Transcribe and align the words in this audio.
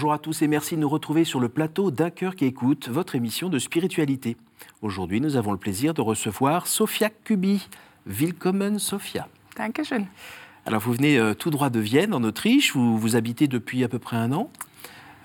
Bonjour 0.00 0.14
à 0.14 0.18
tous 0.18 0.40
et 0.40 0.48
merci 0.48 0.76
de 0.76 0.80
nous 0.80 0.88
retrouver 0.88 1.24
sur 1.24 1.40
le 1.40 1.50
plateau 1.50 1.90
d'un 1.90 2.08
cœur 2.08 2.34
qui 2.34 2.46
écoute, 2.46 2.88
votre 2.88 3.16
émission 3.16 3.50
de 3.50 3.58
spiritualité. 3.58 4.38
Aujourd'hui, 4.80 5.20
nous 5.20 5.36
avons 5.36 5.52
le 5.52 5.58
plaisir 5.58 5.92
de 5.92 6.00
recevoir 6.00 6.68
Sophia 6.68 7.10
Kubi. 7.10 7.68
Willkommen, 8.06 8.78
Sophia. 8.78 9.28
Dankeschön. 9.58 10.06
Alors, 10.64 10.80
vous 10.80 10.94
venez 10.94 11.18
euh, 11.18 11.34
tout 11.34 11.50
droit 11.50 11.68
de 11.68 11.80
Vienne, 11.80 12.14
en 12.14 12.24
Autriche, 12.24 12.74
où 12.74 12.96
vous 12.96 13.14
habitez 13.14 13.46
depuis 13.46 13.84
à 13.84 13.88
peu 13.88 13.98
près 13.98 14.16
un 14.16 14.32
an. 14.32 14.50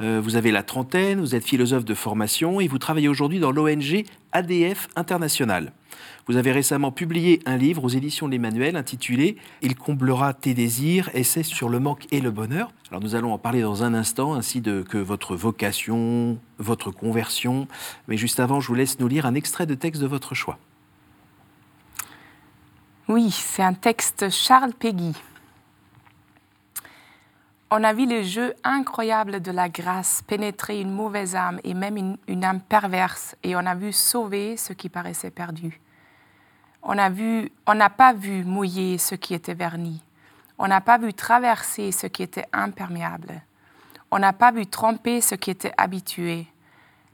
Euh, 0.02 0.20
vous 0.22 0.36
avez 0.36 0.52
la 0.52 0.62
trentaine, 0.62 1.22
vous 1.22 1.36
êtes 1.36 1.46
philosophe 1.46 1.86
de 1.86 1.94
formation 1.94 2.60
et 2.60 2.68
vous 2.68 2.78
travaillez 2.78 3.08
aujourd'hui 3.08 3.40
dans 3.40 3.54
l'ONG 3.54 4.04
ADF 4.34 4.90
International. 4.98 5.72
Vous 6.28 6.38
avez 6.38 6.52
récemment 6.52 6.92
publié 6.92 7.40
un 7.46 7.58
livre 7.58 7.84
aux 7.84 7.90
éditions 7.90 8.28
de 8.28 8.32
l'Emmanuel 8.32 8.76
intitulé 8.76 9.38
Il 9.62 9.76
comblera 9.76 10.34
tes 10.34 10.54
désirs, 10.54 11.10
essai 11.14 11.44
sur 11.44 11.70
le 11.70 11.80
manque 11.80 12.06
et 12.12 12.20
le 12.20 12.32
bonheur. 12.32 12.72
Alors 12.90 13.02
nous 13.02 13.16
allons 13.16 13.34
en 13.34 13.38
parler 13.38 13.62
dans 13.62 13.84
un 13.84 13.94
instant, 13.94 14.34
ainsi 14.34 14.62
de, 14.62 14.82
que 14.82 14.98
votre 14.98 15.36
vocation, 15.36 16.38
votre 16.58 16.92
conversion. 16.92 17.68
Mais 18.08 18.18
juste 18.18 18.40
avant, 18.40 18.60
je 18.60 18.68
vous 18.68 18.76
laisse 18.76 19.00
nous 19.00 19.08
lire 19.08 19.26
un 19.26 19.36
extrait 19.36 19.66
de 19.66 19.76
texte 19.76 20.02
de 20.02 20.08
votre 20.08 20.34
choix. 20.34 20.58
Oui, 23.08 23.30
c'est 23.30 23.62
un 23.62 23.74
texte 23.74 24.30
Charles 24.30 24.74
Péguy. 24.74 25.14
On 27.70 27.84
a 27.84 27.94
vu 27.94 28.08
le 28.08 28.24
jeu 28.24 28.54
incroyable 28.64 29.42
de 29.42 29.52
la 29.52 29.70
grâce 29.70 30.24
pénétrer 30.26 30.80
une 30.80 30.92
mauvaise 30.92 31.36
âme 31.36 31.60
et 31.64 31.74
même 31.74 31.98
une, 31.98 32.18
une 32.28 32.44
âme 32.44 32.62
perverse, 32.62 33.36
et 33.44 33.56
on 33.56 33.60
a 33.60 33.76
vu 33.76 33.92
sauver 33.92 34.56
ce 34.56 34.74
qui 34.74 34.88
paraissait 34.88 35.32
perdu. 35.32 35.82
On 36.88 37.10
vu, 37.10 37.52
on 37.66 37.74
n'a 37.74 37.90
pas 37.90 38.14
vu 38.14 38.44
mouiller 38.44 39.00
ce 39.00 39.16
qui 39.16 39.34
était 39.34 39.56
verni. 39.56 40.04
On 40.60 40.68
n'a 40.68 40.82
pas 40.82 41.00
vu 41.00 41.14
traverser 41.14 41.92
ce 41.92 42.06
qui 42.06 42.22
était 42.22 42.46
imperméable. 42.54 43.42
On 44.12 44.20
n'a 44.20 44.34
pas 44.34 44.52
vu 44.52 44.68
tromper 44.68 45.20
ce 45.20 45.34
qui 45.34 45.50
était 45.50 45.74
habitué. 45.78 46.46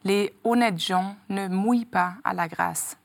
Les 0.04 0.34
honnêtes 0.44 0.80
gens 0.80 1.16
ne 1.30 1.48
mouillent 1.48 1.86
pas 1.86 2.16
à 2.26 2.34
la 2.34 2.50
grâce. 2.50 2.98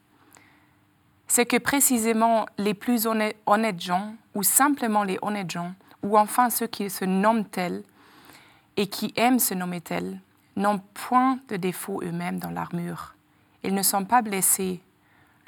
C'est 1.28 1.46
que 1.46 1.56
précisément 1.56 2.46
les 2.58 2.74
plus 2.74 3.06
honnêtes, 3.06 3.36
honnêtes 3.46 3.80
gens, 3.80 4.14
ou 4.34 4.42
simplement 4.42 5.04
les 5.04 5.18
honnêtes 5.22 5.50
gens, 5.50 5.72
ou 6.02 6.18
enfin 6.18 6.50
ceux 6.50 6.66
qui 6.66 6.90
se 6.90 7.04
nomment 7.04 7.44
tels 7.44 7.84
et 8.76 8.88
qui 8.88 9.12
aiment 9.16 9.38
se 9.38 9.54
nommer 9.54 9.80
tels, 9.80 10.20
n'ont 10.56 10.80
point 10.94 11.38
de 11.48 11.56
défaut 11.56 12.00
eux-mêmes 12.02 12.38
dans 12.38 12.50
l'armure. 12.50 13.14
Ils 13.62 13.74
ne 13.74 13.82
sont 13.82 14.04
pas 14.04 14.22
blessés. 14.22 14.80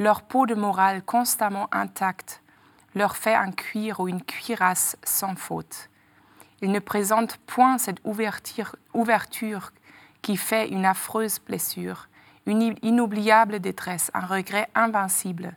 Leur 0.01 0.23
peau 0.23 0.47
de 0.47 0.55
morale 0.55 1.03
constamment 1.03 1.69
intacte 1.73 2.41
leur 2.95 3.17
fait 3.17 3.35
un 3.35 3.51
cuir 3.51 3.99
ou 3.99 4.07
une 4.07 4.23
cuirasse 4.23 4.97
sans 5.03 5.35
faute. 5.35 5.89
Ils 6.63 6.71
ne 6.71 6.79
présentent 6.79 7.37
point 7.47 7.79
cette 7.79 7.99
ouverture, 8.05 9.73
qui 10.23 10.37
fait 10.37 10.69
une 10.69 10.87
affreuse 10.87 11.41
blessure, 11.41 12.09
une 12.47 12.77
inoubliable 12.83 13.59
détresse, 13.59 14.13
un 14.15 14.25
regret 14.25 14.69
invincible, 14.77 15.57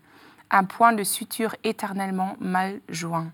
un 0.50 0.64
point 0.64 0.94
de 0.94 1.04
suture 1.04 1.56
éternellement 1.64 2.36
mal 2.40 2.82
joint, 2.90 3.32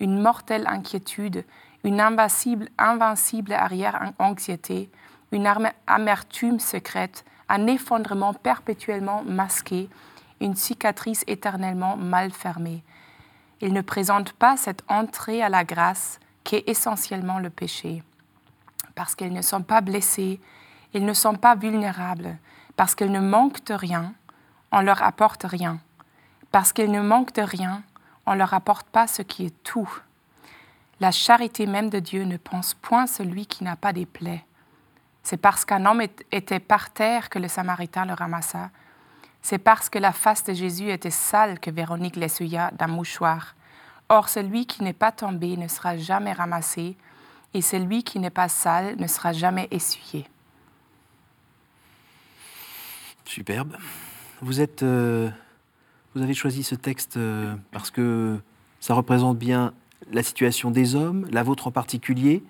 une 0.00 0.20
mortelle 0.20 0.66
inquiétude, 0.66 1.44
une 1.84 2.00
invincible, 2.00 2.68
invincible 2.78 3.52
arrière-anxiété, 3.52 4.90
une 5.30 5.48
amertume 5.86 6.58
secrète, 6.58 7.24
un 7.48 7.68
effondrement 7.68 8.34
perpétuellement 8.34 9.22
masqué, 9.24 9.88
une 10.40 10.56
cicatrice 10.56 11.24
éternellement 11.26 11.96
mal 11.96 12.30
fermée. 12.30 12.82
Ils 13.60 13.72
ne 13.72 13.80
présentent 13.80 14.32
pas 14.32 14.56
cette 14.56 14.82
entrée 14.88 15.42
à 15.42 15.48
la 15.48 15.64
grâce 15.64 16.20
qui 16.44 16.56
est 16.56 16.68
essentiellement 16.68 17.38
le 17.38 17.50
péché, 17.50 18.02
parce 18.94 19.14
qu'ils 19.14 19.32
ne 19.32 19.42
sont 19.42 19.62
pas 19.62 19.80
blessés, 19.80 20.40
ils 20.94 21.04
ne 21.04 21.12
sont 21.12 21.34
pas 21.34 21.54
vulnérables, 21.54 22.38
parce 22.76 22.94
qu'ils 22.94 23.12
ne 23.12 23.20
manquent 23.20 23.64
de 23.66 23.74
rien, 23.74 24.14
on 24.72 24.80
leur 24.80 25.02
apporte 25.02 25.44
rien, 25.44 25.80
parce 26.52 26.72
qu'ils 26.72 26.90
ne 26.90 27.02
manquent 27.02 27.34
de 27.34 27.42
rien, 27.42 27.82
on 28.26 28.34
leur 28.34 28.54
apporte 28.54 28.86
pas 28.88 29.06
ce 29.06 29.22
qui 29.22 29.46
est 29.46 29.62
tout. 29.62 29.90
La 31.00 31.10
charité 31.10 31.66
même 31.66 31.90
de 31.90 31.98
Dieu 31.98 32.24
ne 32.24 32.36
pense 32.36 32.74
point 32.74 33.06
celui 33.06 33.46
qui 33.46 33.64
n'a 33.64 33.76
pas 33.76 33.92
des 33.92 34.06
plaies. 34.06 34.44
C'est 35.22 35.36
parce 35.36 35.64
qu'un 35.64 35.84
homme 35.86 36.02
était 36.32 36.60
par 36.60 36.90
terre 36.90 37.28
que 37.28 37.38
le 37.38 37.48
Samaritain 37.48 38.04
le 38.04 38.14
ramassa. 38.14 38.70
C'est 39.48 39.56
parce 39.56 39.88
que 39.88 39.98
la 39.98 40.12
face 40.12 40.44
de 40.44 40.52
Jésus 40.52 40.90
était 40.90 41.10
sale 41.10 41.58
que 41.58 41.70
Véronique 41.70 42.16
l'essuya 42.16 42.70
d'un 42.72 42.86
mouchoir. 42.86 43.56
Or, 44.10 44.28
celui 44.28 44.66
qui 44.66 44.82
n'est 44.82 44.92
pas 44.92 45.10
tombé 45.10 45.56
ne 45.56 45.68
sera 45.68 45.96
jamais 45.96 46.34
ramassé, 46.34 46.98
et 47.54 47.62
celui 47.62 48.02
qui 48.02 48.18
n'est 48.18 48.28
pas 48.28 48.50
sale 48.50 48.96
ne 48.98 49.06
sera 49.06 49.32
jamais 49.32 49.66
essuyé. 49.70 50.26
Superbe. 53.24 53.78
Vous 54.42 54.60
euh, 54.60 55.30
avez 56.14 56.34
choisi 56.34 56.62
ce 56.62 56.74
texte 56.74 57.16
euh, 57.16 57.56
parce 57.72 57.90
que 57.90 58.38
ça 58.80 58.92
représente 58.92 59.38
bien 59.38 59.72
la 60.12 60.22
situation 60.22 60.70
des 60.70 60.94
hommes, 60.94 61.26
la 61.30 61.42
vôtre 61.42 61.68
en 61.68 61.72
particulier. 61.72 62.44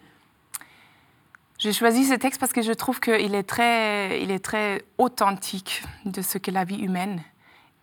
J'ai 1.58 1.72
choisi 1.72 2.04
ce 2.04 2.14
texte 2.14 2.38
parce 2.38 2.52
que 2.52 2.62
je 2.62 2.72
trouve 2.72 3.00
qu'il 3.00 3.34
est 3.34 3.42
très, 3.42 4.22
est 4.22 4.44
très 4.44 4.84
authentique 4.96 5.82
de 6.04 6.22
ce 6.22 6.38
qu'est 6.38 6.52
la 6.52 6.64
vie 6.64 6.78
humaine 6.78 7.20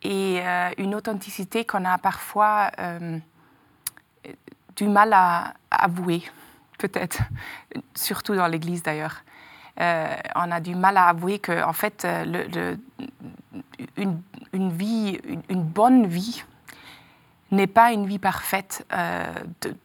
et 0.02 0.40
euh, 0.40 0.70
une 0.78 0.96
authenticité 0.96 1.66
qu'on 1.66 1.84
a 1.84 1.98
parfois 1.98 2.72
euh, 2.80 3.20
du 4.78 4.88
mal 4.88 5.12
à, 5.12 5.56
avouer, 5.70 6.24
peut-être, 6.78 7.20
surtout 7.96 8.34
dans 8.34 8.48
l'Église 8.48 8.82
d'ailleurs. 8.82 9.24
Euh, 9.82 10.16
on 10.36 10.52
a 10.52 10.62
du 10.62 10.74
mal 10.74 10.96
à 10.96 11.10
avouer 11.10 11.40
que, 11.40 11.62
en 11.62 11.74
fait, 11.74 12.08
une, 13.98 14.72
vie, 14.72 15.20
une 15.50 15.64
bonne 15.64 16.08
vie, 16.08 16.46
n'est 17.52 17.68
pas 17.68 17.92
une 17.92 18.08
vie 18.08 18.20
parfaite 18.20 18.86
euh, 18.92 19.32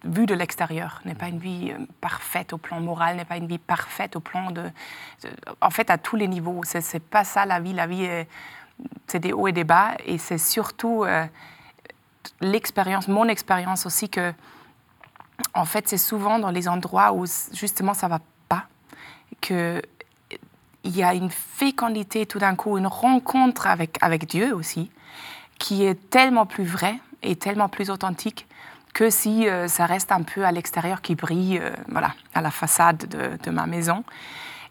vue 0.04 0.26
de 0.26 0.34
l'extérieur, 0.34 1.00
n'est 1.04 1.14
pas 1.14 1.28
une 1.28 1.38
vie 1.38 1.72
euh, 1.72 1.84
parfaite 2.00 2.52
au 2.52 2.58
plan 2.58 2.80
moral, 2.80 3.16
n'est 3.16 3.24
pas 3.24 3.36
une 3.36 3.46
vie 3.46 3.58
parfaite 3.58 4.16
au 4.16 4.20
plan 4.20 4.50
de, 4.50 4.70
en 5.60 5.70
fait, 5.70 5.90
à 5.90 5.98
tous 5.98 6.16
les 6.16 6.26
niveaux. 6.26 6.62
C'est, 6.64 6.80
c'est 6.80 7.00
pas 7.02 7.24
ça 7.24 7.44
la 7.44 7.60
vie. 7.60 7.72
La 7.72 7.86
vie, 7.86 8.04
est, 8.04 8.28
c'est 9.06 9.20
des 9.20 9.32
hauts 9.32 9.46
et 9.46 9.52
des 9.52 9.64
bas, 9.64 9.94
et 10.06 10.16
c'est 10.18 10.38
surtout 10.38 11.04
euh, 11.04 11.26
l'expérience, 12.40 13.08
mon 13.08 13.28
expérience 13.28 13.84
aussi 13.84 14.08
que, 14.08 14.32
en 15.54 15.64
fait, 15.64 15.88
c'est 15.88 15.98
souvent 15.98 16.38
dans 16.38 16.50
les 16.50 16.68
endroits 16.68 17.12
où 17.12 17.26
justement 17.52 17.94
ça 17.94 18.08
va 18.08 18.20
pas 18.48 18.66
que 19.40 19.82
il 20.82 20.96
y 20.96 21.02
a 21.02 21.12
une 21.12 21.30
fécondité 21.30 22.24
tout 22.24 22.38
d'un 22.38 22.54
coup, 22.54 22.78
une 22.78 22.86
rencontre 22.86 23.66
avec, 23.66 23.98
avec 24.00 24.26
Dieu 24.26 24.54
aussi, 24.54 24.90
qui 25.58 25.84
est 25.84 26.08
tellement 26.08 26.46
plus 26.46 26.64
vraie 26.64 26.98
est 27.22 27.40
tellement 27.40 27.68
plus 27.68 27.90
authentique 27.90 28.46
que 28.92 29.10
si 29.10 29.48
euh, 29.48 29.68
ça 29.68 29.86
reste 29.86 30.12
un 30.12 30.22
peu 30.22 30.44
à 30.44 30.52
l'extérieur 30.52 31.00
qui 31.00 31.14
brille, 31.14 31.58
euh, 31.58 31.70
voilà, 31.88 32.14
à 32.34 32.40
la 32.40 32.50
façade 32.50 33.06
de, 33.42 33.50
ma 33.50 33.66
maison. 33.66 34.04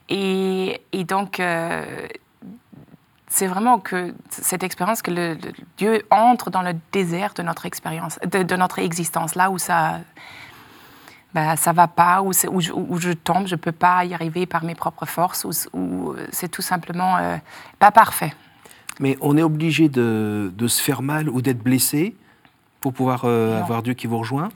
Et, 0.10 0.82
et 0.92 1.04
donc, 1.04 1.40
euh, 1.40 1.86
c'est 3.28 3.48
vraiment 3.48 3.80
que 3.80 4.14
cette 4.30 4.64
expérience 4.64 5.02
que 5.02 5.38
Dieu 5.78 6.02
entre 6.10 6.50
dans 6.50 6.62
le 6.62 6.74
désert 6.92 7.34
de 7.36 7.44
notre 7.44 7.66
expérience, 7.66 8.20
de, 8.26 8.56
notre 8.56 8.80
existence, 8.80 9.36
là 9.36 9.52
où 9.52 9.60
ça, 9.60 10.00
ben, 11.34 11.54
va 11.56 11.88
pas, 11.88 12.22
où, 12.24 12.30
où, 12.30 12.62
je, 12.62 12.72
où, 12.72 12.98
je, 12.98 13.12
tombe, 13.12 13.46
je 13.46 13.56
peux 13.56 13.72
pas 13.72 14.04
y 14.06 14.16
arriver 14.16 14.48
par 14.48 14.63
mes 14.63 14.74
propres 14.74 15.06
forces, 15.06 15.45
où, 15.74 16.16
c'est 16.31 16.50
tout 16.50 16.63
simplement 16.63 17.40
pas 17.78 17.92
parfait. 17.92 18.34
Mais 19.00 19.16
on 19.22 19.38
est 19.38 19.44
obligé 19.44 19.90
de 19.90 20.68
se 20.68 20.81
faire 20.81 21.04
mal 21.04 21.30
ou 21.30 21.44
d'être 21.44 21.62
blessé 21.62 22.16
pour 22.81 22.94
pouvoir 22.94 23.22
euh, 23.26 23.60
avoir 23.60 23.84
Dieu 23.84 23.94
qui 23.94 24.08
vous 24.08 24.18
rejoint 24.18 24.50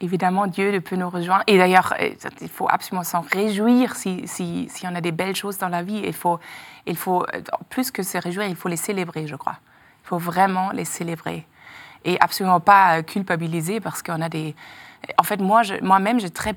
Évidemment, 0.00 0.46
Dieu 0.46 0.80
peut 0.80 0.94
nous 0.94 1.10
rejoindre. 1.10 1.42
Et 1.48 1.58
d'ailleurs, 1.58 1.94
il 2.40 2.48
faut 2.48 2.68
absolument 2.70 3.02
s'en 3.02 3.20
réjouir 3.20 3.96
si, 3.96 4.28
si, 4.28 4.68
si, 4.70 4.86
on 4.86 4.94
a 4.94 5.00
des 5.00 5.10
belles 5.10 5.34
choses 5.34 5.58
dans 5.58 5.68
la 5.68 5.82
vie. 5.82 6.00
Il 6.04 6.12
faut, 6.12 6.38
il 6.86 6.96
faut, 6.96 7.26
plus 7.68 7.90
que 7.90 8.04
se 8.04 8.16
réjouir, 8.16 8.46
il 8.46 8.54
faut 8.54 8.68
les 8.68 8.76
célébrer, 8.76 9.26
je 9.26 9.34
crois. 9.34 9.56
Il 10.04 10.08
faut 10.08 10.18
vraiment 10.18 10.70
les 10.70 10.84
célébrer. 10.84 11.44
Et 12.04 12.16
absolument 12.20 12.60
pas 12.60 13.02
culpabiliser 13.02 13.80
parce 13.80 14.04
qu'on 14.04 14.20
a 14.22 14.28
des... 14.28 14.54
En 15.18 15.24
fait, 15.24 15.40
moi, 15.40 15.62
moi-même, 15.82 16.20
j'ai 16.20 16.30
très... 16.30 16.54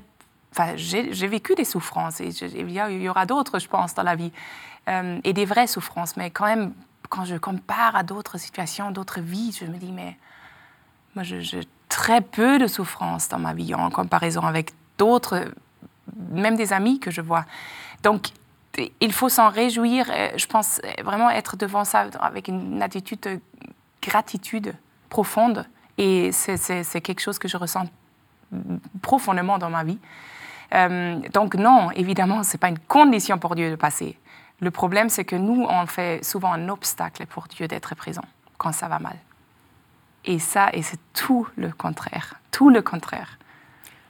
Enfin, 0.52 0.74
j'ai 0.76 1.26
vécu 1.26 1.56
des 1.56 1.64
souffrances 1.64 2.20
et 2.20 2.30
je, 2.30 2.44
il 2.44 2.70
y 2.70 3.08
aura 3.08 3.26
d'autres, 3.26 3.58
je 3.58 3.66
pense, 3.66 3.92
dans 3.94 4.04
la 4.04 4.14
vie. 4.14 4.30
Euh, 4.88 5.20
et 5.22 5.32
des 5.32 5.44
vraies 5.44 5.66
souffrances. 5.68 6.16
Mais 6.16 6.30
quand 6.30 6.46
même, 6.46 6.74
quand 7.08 7.24
je 7.24 7.36
compare 7.36 7.94
à 7.94 8.02
d'autres 8.02 8.38
situations, 8.38 8.90
d'autres 8.90 9.20
vies, 9.20 9.56
je 9.58 9.66
me 9.66 9.76
dis, 9.76 9.92
mais 9.92 10.16
moi, 11.14 11.24
j'ai 11.24 11.60
très 11.88 12.20
peu 12.20 12.58
de 12.58 12.66
souffrance 12.66 13.28
dans 13.28 13.38
ma 13.38 13.52
vie 13.52 13.74
en 13.74 13.90
comparaison 13.90 14.42
avec 14.42 14.70
d'autres, 14.98 15.44
même 16.30 16.56
des 16.56 16.72
amis 16.72 17.00
que 17.00 17.10
je 17.10 17.20
vois. 17.20 17.44
Donc, 18.02 18.28
il 19.00 19.12
faut 19.12 19.28
s'en 19.28 19.50
réjouir. 19.50 20.06
Je 20.36 20.46
pense 20.46 20.80
vraiment 21.04 21.28
être 21.30 21.56
devant 21.56 21.84
ça 21.84 22.06
avec 22.20 22.48
une 22.48 22.82
attitude 22.82 23.20
de 23.20 23.40
gratitude 24.00 24.74
profonde. 25.10 25.66
Et 25.98 26.32
c'est 26.32 27.00
quelque 27.02 27.20
chose 27.20 27.38
que 27.38 27.48
je 27.48 27.56
ressens 27.56 27.86
profondément 29.02 29.58
dans 29.58 29.70
ma 29.70 29.84
vie. 29.84 29.98
Euh, 30.74 31.18
donc 31.32 31.54
non, 31.54 31.90
évidemment, 31.90 32.42
ce 32.42 32.54
n'est 32.54 32.58
pas 32.58 32.68
une 32.68 32.78
condition 32.78 33.38
pour 33.38 33.54
Dieu 33.54 33.70
de 33.70 33.76
passer. 33.76 34.18
Le 34.60 34.70
problème, 34.70 35.08
c'est 35.10 35.24
que 35.24 35.36
nous, 35.36 35.66
on 35.68 35.86
fait 35.86 36.24
souvent 36.24 36.52
un 36.52 36.68
obstacle 36.68 37.26
pour 37.26 37.46
Dieu 37.48 37.68
d'être 37.68 37.94
présent 37.94 38.24
quand 38.58 38.72
ça 38.72 38.88
va 38.88 38.98
mal. 38.98 39.16
Et 40.24 40.38
ça, 40.38 40.70
et 40.72 40.82
c'est 40.82 41.00
tout 41.14 41.48
le 41.56 41.70
contraire, 41.70 42.34
tout 42.50 42.70
le 42.70 42.82
contraire. 42.82 43.38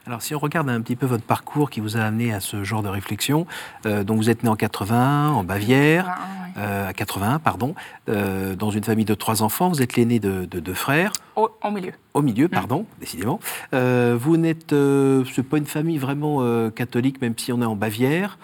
Alors, 0.05 0.21
si 0.21 0.35
on 0.35 0.39
regarde 0.39 0.69
un 0.69 0.81
petit 0.81 0.97
peu 0.97 1.05
votre 1.05 1.23
parcours 1.23 1.69
qui 1.69 1.79
vous 1.79 1.95
a 1.95 2.01
amené 2.01 2.33
à 2.33 2.41
ce 2.41 2.63
genre 2.65 2.83
de 2.83 2.89
réflexion, 2.89 3.47
euh, 3.85 4.03
donc 4.03 4.17
vous 4.17 4.29
êtes 4.29 4.43
né 4.43 4.49
en 4.49 4.55
80 4.57 5.31
en 5.31 5.43
Bavière, 5.45 6.17
euh, 6.57 6.89
à 6.89 6.93
80, 6.93 7.39
pardon, 7.39 7.73
euh, 8.09 8.53
dans 8.55 8.69
une 8.69 8.83
famille 8.83 9.05
de 9.05 9.13
trois 9.13 9.43
enfants. 9.43 9.69
Vous 9.69 9.81
êtes 9.81 9.95
l'aîné 9.95 10.19
de, 10.19 10.43
deux 10.45 10.73
frères. 10.73 11.13
Au, 11.37 11.49
milieu. 11.71 11.93
Au 12.13 12.21
milieu, 12.21 12.49
pardon, 12.49 12.85
décidément. 12.99 13.39
vous 13.71 14.37
n'êtes, 14.37 14.75
c'est 15.33 15.47
pas 15.47 15.57
une 15.57 15.65
famille 15.65 15.97
vraiment 15.97 16.69
catholique, 16.71 17.21
même 17.21 17.37
si 17.37 17.53
on 17.53 17.61
est 17.61 17.65
en 17.65 17.75
Bavière 17.75 18.37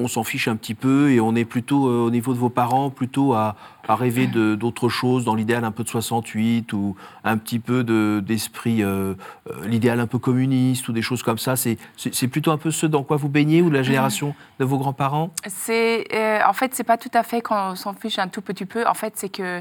on 0.00 0.08
s'en 0.08 0.24
fiche 0.24 0.48
un 0.48 0.56
petit 0.56 0.74
peu 0.74 1.10
et 1.10 1.20
on 1.20 1.34
est 1.34 1.44
plutôt, 1.44 1.88
euh, 1.88 2.06
au 2.06 2.10
niveau 2.10 2.32
de 2.32 2.38
vos 2.38 2.48
parents, 2.48 2.90
plutôt 2.90 3.34
à, 3.34 3.56
rêver 3.88 4.28
d'autres 4.28 4.88
choses, 4.88 5.24
dans 5.24 5.34
l'idéal 5.34 5.64
un 5.64 5.72
peu 5.72 5.82
de 5.82 5.88
68 5.88 6.72
ou 6.74 6.94
un 7.24 7.36
petit 7.36 7.58
peu 7.58 7.82
d'esprit, 8.22 8.84
euh, 8.84 9.14
euh, 9.48 9.66
l'idéal 9.66 9.98
un 9.98 10.06
peu 10.06 10.20
communiste 10.20 10.88
ou 10.88 10.92
des 10.92 11.02
choses 11.02 11.24
comme 11.24 11.38
ça. 11.38 11.56
C'est 11.56 12.28
plutôt 12.28 12.52
un 12.52 12.56
peu 12.56 12.70
ce 12.70 12.86
dans 12.86 13.02
quoi 13.02 13.16
vous 13.16 13.28
baignez 13.28 13.62
ou 13.62 13.68
la 13.68 13.82
génération 13.82 14.36
de 14.60 14.64
vos 14.64 14.78
grands-parents? 14.78 15.32
C'est 15.48 16.06
En 16.46 16.52
fait, 16.52 16.72
c'est 16.72 16.84
pas 16.84 16.98
tout 16.98 17.10
à 17.14 17.24
fait 17.24 17.40
qu'on 17.40 17.74
s'en 17.74 17.92
fiche 17.94 18.20
un 18.20 18.28
tout 18.28 18.42
petit 18.42 18.64
peu. 18.64 18.86
En 18.86 18.94
fait, 18.94 19.14
c'est 19.16 19.28
que 19.28 19.60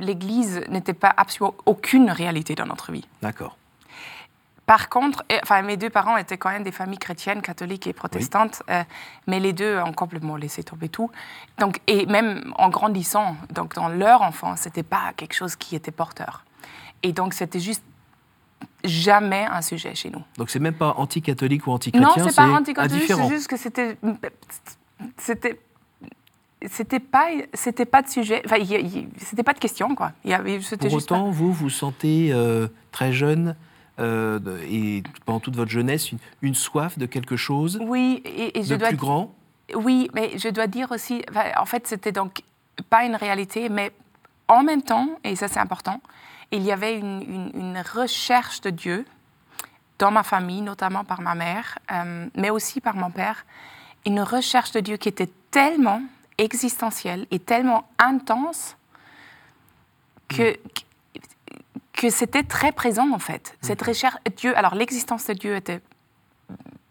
l'Église 0.00 0.62
n'était 0.68 0.92
pas 0.92 1.14
absolument 1.16 1.54
aucune 1.64 2.10
réalité 2.10 2.56
dans 2.56 2.66
notre 2.66 2.90
vie. 2.90 3.06
D'accord. 3.22 3.56
Par 4.66 4.88
contre, 4.88 5.24
enfin, 5.44 5.62
mes 5.62 5.76
deux 5.76 5.90
parents 5.90 6.16
étaient 6.16 6.38
quand 6.38 6.50
même 6.50 6.64
des 6.64 6.72
familles 6.72 6.98
chrétiennes, 6.98 7.40
catholiques 7.40 7.86
et 7.86 7.92
protestantes, 7.92 8.64
euh, 8.68 8.82
mais 9.28 9.38
les 9.38 9.52
deux 9.52 9.78
ont 9.78 9.92
complètement 9.92 10.34
laissé 10.34 10.64
tomber 10.64 10.88
tout. 10.88 11.08
Donc, 11.58 11.78
et 11.86 12.04
même 12.06 12.52
en 12.58 12.68
grandissant, 12.68 13.36
donc 13.50 13.74
dans 13.74 13.88
leur 13.88 14.22
enfance, 14.22 14.60
c'était 14.62 14.82
pas 14.82 15.12
quelque 15.16 15.34
chose 15.34 15.54
qui 15.54 15.76
était 15.76 15.92
porteur. 15.92 16.44
Et 17.04 17.12
donc, 17.12 17.32
c'était 17.34 17.60
juste 17.60 17.84
jamais 18.82 19.46
un 19.48 19.62
sujet 19.62 19.94
chez 19.94 20.10
nous. 20.10 20.22
Donc, 20.36 20.50
c'est 20.50 20.58
même 20.58 20.74
pas 20.74 20.94
anti-catholique 20.96 21.68
ou 21.68 21.70
anti-chrétien 21.70 22.08
Non, 22.16 22.28
c'est 22.28 22.34
pas 22.34 22.48
anti-catholique, 22.48 23.06
c'est 23.06 23.28
juste 23.28 23.46
que 23.46 23.56
c'était. 23.56 23.96
C'était 25.18 25.60
c'était 26.68 27.00
pas 27.00 27.26
c'était 27.52 27.84
pas 27.84 28.00
de 28.00 28.08
sujet 28.08 28.42
enfin 28.44 28.56
c'était 29.18 29.42
pas 29.42 29.52
de 29.52 29.58
question 29.58 29.94
quoi 29.94 30.12
il 30.24 30.30
y 30.30 30.34
avait, 30.34 30.58
pour 30.80 30.94
autant 30.94 31.30
vous 31.30 31.52
vous 31.52 31.68
sentez 31.68 32.30
euh, 32.32 32.66
très 32.92 33.12
jeune 33.12 33.54
euh, 33.98 34.38
et 34.68 35.02
pendant 35.24 35.40
toute 35.40 35.56
votre 35.56 35.70
jeunesse 35.70 36.10
une, 36.42 36.54
soif 36.54 36.98
de 36.98 37.06
quelque 37.06 37.36
chose 37.36 37.78
oui, 37.80 38.22
et, 38.24 38.62
je 38.62 38.74
de 38.74 38.86
plus 38.86 38.96
grand 38.96 39.34
Oui, 39.74 40.10
mais 40.12 40.36
je 40.38 40.48
dois 40.48 40.66
dire 40.66 40.92
aussi, 40.92 41.22
en 41.56 41.64
fait, 41.64 41.86
c'était 41.86 42.12
donc 42.12 42.42
pas 42.90 43.04
une 43.04 43.16
réalité, 43.16 43.70
mais 43.70 43.92
en 44.48 44.62
même 44.62 44.82
temps, 44.82 45.08
et 45.24 45.34
ça 45.34 45.48
c'est 45.48 45.60
important, 45.60 46.00
il 46.50 46.62
y 46.62 46.72
avait 46.72 46.98
une, 46.98 47.82
recherche 47.94 48.60
de 48.60 48.70
Dieu 48.70 49.04
dans 49.98 50.10
ma 50.10 50.22
famille, 50.22 50.60
notamment 50.60 51.04
par 51.04 51.20
ma 51.22 51.34
mère, 51.34 51.78
euh, 51.90 52.28
mais 52.36 52.50
aussi 52.50 52.80
par 52.80 52.96
mon 52.96 53.10
père, 53.10 53.46
une 54.04 54.20
recherche 54.20 54.72
de 54.72 54.80
Dieu 54.80 54.98
qui 54.98 55.08
était 55.08 55.30
tellement 55.50 56.02
existentielle 56.38 57.26
et 57.30 57.38
tellement 57.38 57.88
intense 57.98 58.76
que, 60.28 60.52
mm 60.52 60.85
que 61.96 62.10
c'était 62.10 62.42
très 62.42 62.72
présent 62.72 63.10
en 63.12 63.18
fait. 63.18 63.56
Cette 63.62 63.82
mhm. 63.82 63.88
recherche, 63.88 64.16
Dieu, 64.36 64.56
alors 64.56 64.74
l'existence 64.74 65.26
de 65.26 65.32
Dieu 65.32 65.56
était 65.56 65.80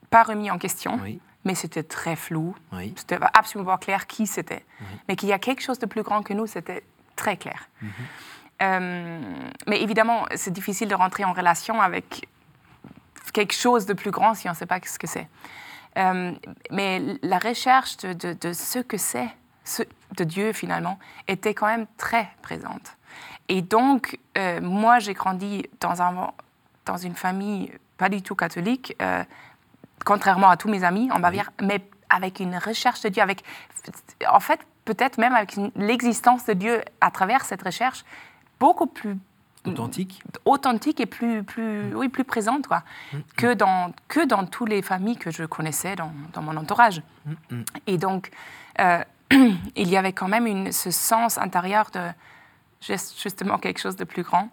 pas 0.10 0.24
remis 0.24 0.52
en 0.52 0.58
question, 0.58 1.00
mais 1.46 1.56
c'était 1.56 1.84
très 1.84 2.16
flou. 2.16 2.56
C'était 2.96 3.20
absolument 3.34 3.72
pas 3.72 3.78
clair 3.78 4.08
qui 4.08 4.28
c'était. 4.28 4.66
Mais 5.08 5.16
qu'il 5.16 5.30
y 5.30 5.34
a 5.34 5.40
quelque 5.40 5.62
chose 5.62 5.80
de 5.80 5.86
plus 5.86 6.04
grand 6.04 6.24
que 6.24 6.34
nous, 6.34 6.48
c'était 6.48 6.84
très 7.16 7.38
clair. 7.38 7.70
Mhm. 7.82 7.92
Euh, 8.62 9.20
mais 9.68 9.82
évidemment, 9.82 10.26
c'est 10.36 10.52
difficile 10.52 10.88
de 10.88 10.96
rentrer 10.96 11.26
en 11.26 11.34
relation 11.34 11.82
avec 11.82 12.28
quelque 13.34 13.54
chose 13.54 13.86
de 13.86 13.94
plus 13.94 14.12
grand 14.12 14.34
si 14.34 14.48
on 14.48 14.54
ne 14.54 14.56
sait 14.56 14.66
pas 14.66 14.80
ce 14.84 14.98
que 14.98 15.08
c'est. 15.08 15.28
Euh, 15.98 16.32
mais 16.72 17.02
la 17.22 17.38
recherche 17.38 17.98
de, 17.98 18.34
de 18.34 18.54
ce 18.54 18.80
que 18.80 18.98
c'est, 18.98 19.28
de 20.16 20.24
Dieu 20.24 20.54
finalement, 20.54 20.98
était 21.28 21.54
quand 21.54 21.68
même 21.68 21.86
très 21.98 22.30
présente. 22.42 22.96
Et 23.50 23.62
donc, 23.62 24.20
euh, 24.38 24.60
moi, 24.62 25.00
j'ai 25.00 25.14
grandi 25.14 25.66
dans, 25.80 26.02
un, 26.02 26.32
dans 26.86 26.98
une 26.98 27.16
famille 27.16 27.72
pas 27.98 28.10
du 28.10 28.22
tout 28.22 28.36
catholique, 28.36 28.96
euh, 29.02 29.24
contrairement 30.04 30.50
à 30.50 30.58
tous 30.58 30.70
mes 30.70 30.84
amis 30.84 31.10
en 31.12 31.20
Bavière, 31.20 31.52
mais 31.62 31.82
avec 32.10 32.40
une 32.40 32.58
recherche 32.58 33.02
de 33.02 33.10
Dieu, 33.10 33.22
avec, 33.22 33.44
en 34.30 34.40
fait, 34.40 34.60
peut-être 34.84 35.18
même 35.18 35.34
avec 35.34 35.56
l'existence 35.76 36.46
de 36.46 36.54
Dieu 36.54 36.82
à 37.02 37.12
travers 37.12 37.46
cette 37.46 37.64
recherche, 37.64 38.04
beaucoup 38.60 38.88
plus 38.88 39.18
authentique, 39.66 40.22
authentique 40.46 41.00
et 41.00 41.06
plus, 41.06 41.44
plus, 41.44 41.84
mm. 41.84 41.96
oui, 41.96 42.10
plus 42.10 42.24
présente 42.24 42.68
quoi, 42.68 42.84
mm, 43.12 43.18
mm. 43.18 43.24
que, 43.38 43.54
dans, 43.54 43.94
que 44.08 44.26
dans 44.26 44.46
toutes 44.46 44.70
les 44.70 44.82
familles 44.82 45.18
que 45.18 45.32
je 45.32 45.44
connaissais 45.44 45.96
dans, 45.96 46.12
dans 46.34 46.42
mon 46.42 46.56
entourage. 46.56 47.02
Et 47.88 47.98
donc, 47.98 48.32
euh, 48.80 49.04
il 49.32 49.90
y 49.90 49.98
avait 49.98 50.14
quand 50.14 50.28
même 50.28 50.48
une, 50.48 50.72
ce 50.72 50.92
sens 50.92 51.38
intérieur 51.38 51.90
de 51.92 52.10
justement 52.88 53.58
quelque 53.58 53.80
chose 53.80 53.96
de 53.96 54.04
plus 54.04 54.24
grand. 54.24 54.50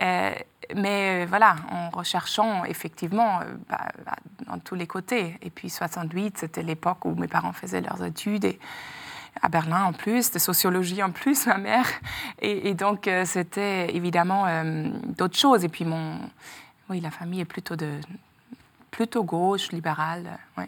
Euh, 0.00 0.32
mais 0.74 1.24
euh, 1.24 1.26
voilà, 1.28 1.56
en 1.70 1.90
recherchant 1.90 2.64
effectivement 2.64 3.40
euh, 3.40 3.44
bah, 3.68 3.88
bah, 4.04 4.16
dans 4.46 4.58
tous 4.58 4.74
les 4.74 4.86
côtés. 4.86 5.38
Et 5.42 5.50
puis 5.50 5.70
68, 5.70 6.38
c'était 6.38 6.62
l'époque 6.62 7.04
où 7.04 7.14
mes 7.14 7.28
parents 7.28 7.52
faisaient 7.52 7.80
leurs 7.80 8.02
études 8.02 8.44
et 8.44 8.58
à 9.40 9.48
Berlin 9.48 9.84
en 9.84 9.92
plus, 9.92 10.30
de 10.30 10.38
sociologie 10.38 11.02
en 11.02 11.10
plus, 11.10 11.46
ma 11.46 11.58
mère. 11.58 11.86
Et, 12.40 12.74
donc 12.74 13.08
c'était 13.24 13.94
évidemment 13.94 14.46
d'autres 15.16 15.38
choses. 15.38 15.64
Et 15.64 15.68
puis 15.68 15.84
mon, 15.84 16.18
oui, 16.90 17.00
la 17.00 17.10
famille 17.10 17.40
est 17.40 17.46
plutôt 17.46 17.76
de 17.76 17.92
plutôt 18.90 19.24
gauche, 19.24 19.72
libérale. 19.72 20.38
Oui. 20.58 20.64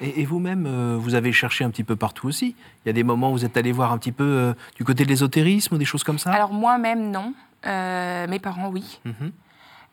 Et, 0.00 0.24
vous-même, 0.24 0.66
euh, 0.66 0.96
vous 0.98 1.14
avez 1.14 1.32
cherché 1.32 1.64
un 1.64 1.70
petit 1.70 1.84
peu 1.84 1.96
partout 1.96 2.26
aussi. 2.26 2.56
Il 2.84 2.88
y 2.88 2.90
a 2.90 2.92
des 2.92 3.04
moments 3.04 3.30
où 3.30 3.34
vous 3.34 3.44
êtes 3.44 3.56
allé 3.56 3.72
voir 3.72 3.92
un 3.92 3.98
petit 3.98 4.12
peu 4.12 4.24
euh, 4.24 4.54
du 4.76 4.84
côté 4.84 5.04
de 5.04 5.08
l'ésotérisme 5.08 5.74
ou 5.74 5.78
des 5.78 5.84
choses 5.84 6.02
comme 6.02 6.18
ça 6.18 6.32
Alors 6.32 6.52
moi-même, 6.52 7.10
non. 7.10 7.32
Euh, 7.66 8.26
mes 8.26 8.40
parents, 8.40 8.68
oui. 8.68 9.00
Mhm. 9.04 9.32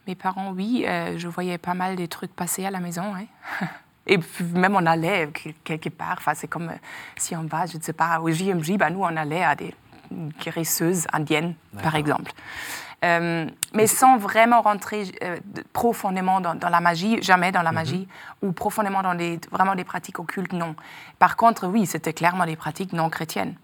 Mes 0.07 0.15
parents, 0.15 0.51
oui. 0.51 0.83
je 0.85 1.27
voyais 1.27 1.59
pas 1.59 1.75
mal 1.75 1.95
des 1.95 2.07
trucs 2.07 2.33
passer 2.35 2.65
à 2.65 2.71
la 2.71 2.79
maison. 2.79 3.13
Et 4.07 4.19
même 4.55 4.75
on 4.75 4.85
allait 4.87 5.29
quelque 5.63 5.89
part. 5.89 6.15
Enfin, 6.17 6.33
c'est 6.33 6.47
comme 6.47 6.71
si 7.15 7.35
on 7.35 7.43
va, 7.43 7.67
je 7.67 7.77
ne 7.77 7.81
sais 7.83 7.93
pas, 7.93 8.19
au 8.19 8.31
JMJ, 8.31 8.77
bah, 8.77 8.89
nous 8.89 9.01
on 9.01 9.15
allait 9.15 9.43
à 9.43 9.55
des 9.55 9.75
guérisseuses 10.43 11.05
indiennes, 11.13 11.53
par 11.83 11.95
exemple. 11.95 12.31
Euh, 13.03 13.47
mais 13.73 13.87
sans 13.87 14.17
vraiment 14.17 14.61
rentrer 14.61 15.05
euh, 15.23 15.37
profondément 15.73 16.39
dans, 16.39 16.69
la 16.69 16.81
magie, 16.81 17.21
jamais 17.23 17.51
dans 17.51 17.63
la 17.63 17.71
mhm. 17.71 17.75
magie, 17.75 18.07
ou 18.43 18.51
profondément 18.51 19.01
dans 19.01 19.13
les, 19.13 19.39
vraiment 19.51 19.73
des 19.73 19.83
pratiques 19.83 20.19
occultes, 20.19 20.53
non. 20.53 20.75
Par 21.17 21.35
contre, 21.35 21.67
oui, 21.67 21.87
c'était 21.87 22.13
clairement 22.13 22.45
des 22.45 22.55
pratiques 22.55 22.93
non 22.93 23.09
chrétiennes. 23.09 23.55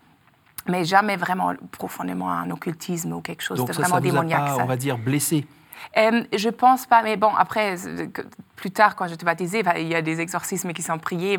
Mais 0.67 0.83
jamais 0.85 1.15
vraiment 1.15 1.53
profondément 1.71 2.31
un 2.31 2.49
occultisme 2.49 3.13
ou 3.13 3.21
quelque 3.21 3.43
chose 3.43 3.63
de 3.63 3.71
vraiment 3.71 3.95
ça 3.95 4.01
démoniaque. 4.01 4.55
Pas, 4.55 4.63
on 4.63 4.65
va 4.65 4.75
dire, 4.75 4.97
blessé? 4.97 5.45
Euh, 5.97 6.23
je 6.35 6.49
pense 6.49 6.85
pas, 6.85 7.03
mais 7.03 7.15
bon, 7.15 7.33
après, 7.37 7.75
plus 8.55 8.71
tard, 8.71 8.95
quand 8.95 9.07
j'étais 9.07 9.25
baptisée, 9.25 9.63
il 9.77 9.87
y 9.87 9.95
a 9.95 10.01
des 10.01 10.19
exorcismes 10.19 10.73
qui 10.73 10.81
sont 10.81 10.97
priés. 10.97 11.37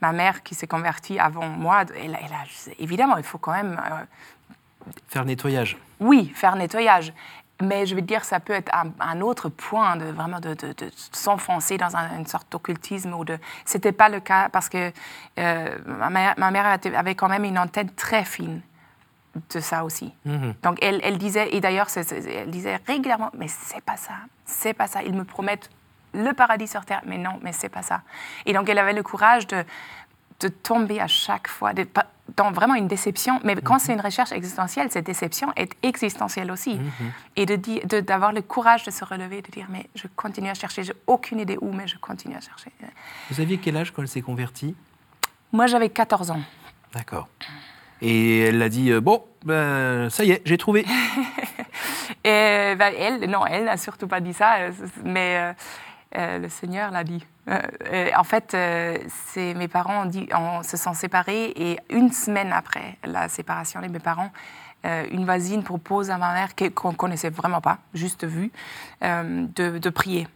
Ma, 0.00 0.12
mère, 0.12 0.42
qui 0.42 0.54
s'est 0.54 0.66
convertie 0.66 1.18
avant 1.18 1.48
moi, 1.48 1.84
elle, 1.96 2.16
évidemment, 2.78 3.16
il 3.16 3.24
faut 3.24 3.38
quand 3.38 3.52
même 3.52 3.80
Faire 5.08 5.24
nettoyage. 5.24 5.76
Oui, 6.00 6.32
faire 6.34 6.56
nettoyage. 6.56 7.12
Mais 7.62 7.86
je 7.86 7.94
veux 7.94 8.02
dire, 8.02 8.24
ça 8.24 8.40
peut 8.40 8.52
être 8.52 8.72
un, 9.00 9.20
autre 9.20 9.48
point 9.48 9.96
de 9.96 10.06
vraiment 10.06 10.40
de, 10.40 10.56
s'enfoncer 11.12 11.76
dans 11.76 11.94
une 11.94 12.26
sorte 12.26 12.50
d'occultisme 12.50 13.14
ou 13.14 13.24
de. 13.24 13.38
C'était 13.64 13.92
pas 13.92 14.08
le 14.08 14.18
cas 14.20 14.48
parce 14.48 14.68
que 14.68 14.92
euh, 15.38 15.78
ma, 15.86 16.10
mère, 16.10 16.34
ma, 16.36 16.50
mère, 16.50 16.66
avait 16.66 17.14
quand 17.14 17.28
même 17.28 17.44
une 17.44 17.58
antenne 17.58 17.90
très 17.90 18.24
fine 18.24 18.60
de 19.54 19.60
ça 19.60 19.84
aussi. 19.84 20.12
Mhm. 20.24 20.54
Donc 20.62 20.78
elle, 20.82 21.00
elle, 21.04 21.16
disait 21.16 21.54
et 21.54 21.60
d'ailleurs 21.60 21.86
elle 21.96 22.50
disait 22.50 22.80
régulièrement, 22.86 23.30
mais 23.38 23.48
c'est 23.48 23.82
pas 23.82 23.96
ça, 23.96 24.14
c'est 24.44 24.74
pas 24.74 24.88
ça. 24.88 25.02
Ils 25.02 25.14
me 25.14 25.24
promettent 25.24 25.70
le 26.12 26.32
paradis 26.32 26.68
sur 26.68 26.84
terre, 26.84 27.02
mais 27.06 27.18
non, 27.18 27.38
mais 27.42 27.52
c'est 27.52 27.68
pas 27.68 27.82
ça. 27.82 28.02
Et 28.46 28.52
donc 28.52 28.68
elle 28.68 28.78
avait 28.78 28.92
le 28.92 29.02
courage 29.02 29.46
de 29.46 29.64
de 30.40 30.48
tomber 30.48 31.00
à 31.00 31.06
chaque 31.06 31.48
fois 31.48 31.72
dans 32.36 32.52
vraiment 32.52 32.74
une 32.74 32.88
déception. 32.88 33.40
Mais 33.44 33.54
quand 33.56 33.74
mhm. 33.74 33.80
c'est 33.80 33.92
une 33.92 34.00
recherche 34.00 34.32
existentielle, 34.32 34.88
cette 34.90 35.06
déception 35.06 35.52
est 35.56 35.72
existentielle 35.82 36.50
aussi. 36.50 36.76
Mhm. 36.76 37.12
Et 37.36 37.46
de 37.46 38.00
d'avoir 38.00 38.32
le 38.32 38.42
courage 38.42 38.84
de 38.84 38.90
se 38.90 39.04
relever, 39.04 39.42
de 39.42 39.50
dire 39.50 39.66
mais 39.70 39.86
je 39.94 40.06
continue 40.16 40.48
à 40.48 40.54
chercher, 40.54 40.84
j'ai 40.84 40.94
aucune 41.06 41.40
idée 41.40 41.58
où, 41.60 41.72
mais 41.72 41.86
je 41.86 41.96
continue 41.98 42.36
à 42.36 42.40
chercher. 42.40 42.70
Vous 43.30 43.40
aviez 43.40 43.58
quel 43.58 43.76
âge 43.76 43.92
quand 43.92 44.02
elle 44.02 44.08
s'est 44.08 44.22
convertie? 44.22 44.74
Moi, 45.52 45.66
j'avais 45.66 45.88
14 45.88 46.30
ans. 46.32 46.40
D'accord. 46.92 47.28
Et 48.00 48.40
elle 48.40 48.60
a 48.60 48.68
dit 48.68 48.90
euh, 48.90 49.00
bon, 49.00 49.24
ben, 49.44 50.10
ça 50.10 50.24
y 50.24 50.32
est, 50.32 50.42
j'ai 50.44 50.58
trouvé. 50.58 50.84
et, 52.24 52.74
ben, 52.76 52.92
elle, 52.98 53.30
non, 53.30 53.46
elle 53.46 53.64
n'a 53.64 53.76
surtout 53.76 54.08
pas 54.08 54.20
dit 54.20 54.32
ça, 54.32 54.56
euh, 54.56 54.72
mais 55.04 55.54
euh, 56.16 56.38
le 56.38 56.48
Seigneur 56.48 56.90
l'a 56.90 57.04
dit. 57.04 57.24
Euh, 57.48 58.10
en 58.16 58.24
fait, 58.24 58.56
c'est 59.08 59.54
mes 59.54 59.68
parents 59.68 60.06
dit, 60.06 60.28
se 60.62 60.76
sont 60.76 60.94
séparés 60.94 61.52
et 61.56 61.78
une 61.90 62.10
semaine 62.12 62.52
après 62.52 62.96
la 63.04 63.28
séparation 63.28 63.80
de 63.80 63.88
mes 63.88 63.98
parents, 63.98 64.30
une 64.84 65.24
voisine 65.24 65.62
propose 65.62 66.10
à 66.10 66.18
ma 66.18 66.34
mère, 66.34 66.50
qu'on 66.74 66.92
ne 66.92 66.96
connaissait 66.96 67.30
vraiment 67.30 67.60
pas, 67.60 67.78
juste 67.94 68.24
vue, 68.24 68.50
de, 69.02 69.90
prier. 69.90 70.28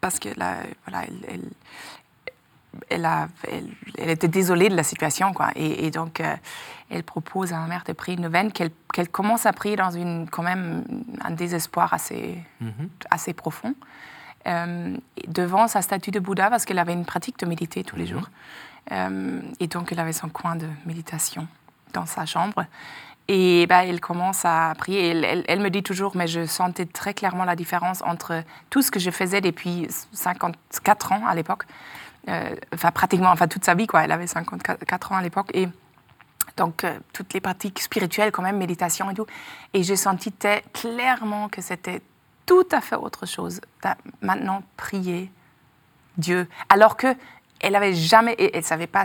Parce 0.00 0.18
que 0.18 0.30
là, 0.38 0.56
voilà, 0.86 1.04
elle, 1.28 1.50
elle, 2.88 3.04
a, 3.04 3.28
elle, 3.48 4.10
était 4.10 4.28
désolée 4.28 4.68
de 4.68 4.76
la 4.76 4.82
situation, 4.82 5.32
quoi. 5.32 5.50
Et, 5.56 5.90
donc, 5.90 6.20
euh, 6.20 6.36
elle 6.90 7.02
propose 7.02 7.52
à 7.52 7.58
ma 7.58 7.66
mère 7.66 7.84
de 7.86 7.92
prier 7.92 8.18
une 8.18 8.28
veine 8.28 8.52
qu'elle 8.52 9.08
commence 9.10 9.46
à 9.46 9.52
prier 9.52 9.76
dans 9.76 9.90
une, 9.90 10.28
quand 10.30 10.42
même 10.42 10.84
un 11.22 11.30
désespoir 11.30 11.92
assez, 11.92 12.38
mhm. 12.60 12.88
assez 13.10 13.32
profond, 13.32 13.74
euh, 14.46 14.96
devant 15.26 15.68
sa 15.68 15.82
statue 15.82 16.10
de 16.10 16.20
Bouddha, 16.20 16.50
parce 16.50 16.64
qu'elle 16.64 16.78
avait 16.78 16.92
une 16.92 17.04
pratique 17.04 17.38
de 17.38 17.46
méditer 17.46 17.84
tous 17.84 17.96
les 17.96 18.04
mhm. 18.04 18.10
jours. 18.10 18.28
Euh, 18.92 19.40
et 19.60 19.66
donc, 19.66 19.92
elle 19.92 20.00
avait 20.00 20.12
son 20.12 20.28
coin 20.28 20.56
de 20.56 20.66
méditation 20.86 21.46
dans 21.92 22.06
sa 22.06 22.26
chambre. 22.26 22.64
Et 23.28 23.66
bah, 23.68 23.84
elle 23.84 24.00
commence 24.00 24.44
à 24.44 24.74
prier. 24.76 25.10
Elle, 25.10 25.44
elle, 25.46 25.60
me 25.60 25.70
dit 25.70 25.82
toujours, 25.82 26.16
mais 26.16 26.26
je 26.26 26.46
sentais 26.46 26.86
très 26.86 27.14
clairement 27.14 27.44
la 27.44 27.54
différence 27.54 28.02
entre 28.02 28.42
tout 28.70 28.82
ce 28.82 28.90
que 28.90 28.98
je 28.98 29.10
faisais 29.10 29.40
depuis 29.40 29.86
54 30.12 31.12
ans 31.12 31.26
à 31.26 31.34
l'époque, 31.34 31.64
euh, 32.28 32.54
enfin 32.74 32.90
pratiquement, 32.90 33.30
enfin 33.30 33.46
toute 33.46 33.64
sa 33.64 33.74
vie, 33.74 33.86
quoi. 33.86 34.02
Elle 34.02 34.12
avait 34.12 34.26
54 34.26 35.12
ans 35.12 35.16
à 35.16 35.22
l'époque. 35.22 35.50
Et 35.54 35.68
donc, 36.56 36.84
euh, 36.84 36.98
toutes 37.12 37.32
les 37.32 37.40
pratiques 37.40 37.80
spirituelles, 37.80 38.32
quand 38.32 38.42
même, 38.42 38.58
méditation 38.58 39.10
et 39.10 39.14
tout. 39.14 39.26
Et 39.74 39.82
j'ai 39.82 39.96
senti 39.96 40.32
clairement 40.72 41.48
que 41.48 41.62
c'était 41.62 42.02
tout 42.50 42.66
à 42.72 42.80
fait 42.80 42.96
autre 42.96 43.26
chose. 43.26 43.60
Maintenant, 44.22 44.64
prier 44.76 45.30
Dieu. 46.18 46.48
Alors 46.68 46.96
que 46.96 47.14
elle 47.60 47.76
avait 47.76 47.94
jamais, 47.94 48.34
elle 48.38 48.64
savait 48.64 48.88
pas, 48.88 49.04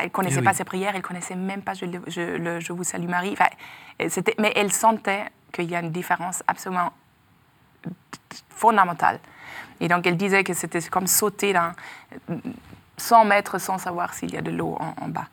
elle 0.00 0.12
connaissait 0.12 0.38
eh 0.38 0.44
pas 0.44 0.52
ses 0.52 0.62
prières, 0.62 0.94
elle 0.94 1.02
connaissait 1.02 1.34
même 1.34 1.62
pas 1.62 1.74
je, 1.74 1.86
je, 2.06 2.60
je 2.60 2.72
vous 2.72 2.84
salue 2.84 3.08
Marie. 3.08 3.32
Enfin, 3.32 3.48
c'était, 4.08 4.36
mais 4.38 4.52
elle 4.54 4.70
sentait 4.70 5.24
qu'il 5.52 5.68
y 5.68 5.74
a 5.74 5.80
une 5.80 5.90
différence 5.90 6.44
absolument 6.46 6.92
fondamentale 8.50 9.18
et 9.80 9.88
donc 9.88 10.06
elle 10.06 10.16
disait 10.16 10.44
que 10.44 10.54
c'était 10.54 10.82
comme 10.82 11.08
sauter 11.08 11.52
dans 11.52 11.72
100 12.98 13.24
mètres 13.24 13.58
sans 13.58 13.78
savoir 13.78 14.14
s'il 14.14 14.32
y 14.32 14.36
a 14.36 14.42
de 14.42 14.52
l'eau 14.52 14.78
en, 14.78 15.08
bas. 15.08 15.26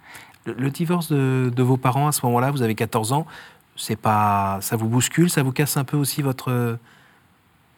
Le, 0.46 0.72
divorce 0.72 1.12
de, 1.12 1.62
vos 1.62 1.77
parents 1.77 2.08
à 2.08 2.12
ce 2.12 2.25
moment-là, 2.25 2.50
vous 2.50 2.63
avez 2.63 2.74
14 2.74 3.13
ans, 3.13 3.27
c'est 3.75 3.98
pas, 3.98 4.58
ça 4.62 4.77
vous 4.77 4.88
bouscule, 4.88 5.30
ça 5.30 5.44
vous 5.44 5.51
casse 5.51 5.77
un 5.77 5.84
peu 5.84 5.98
aussi 5.98 6.24
votre, 6.24 6.80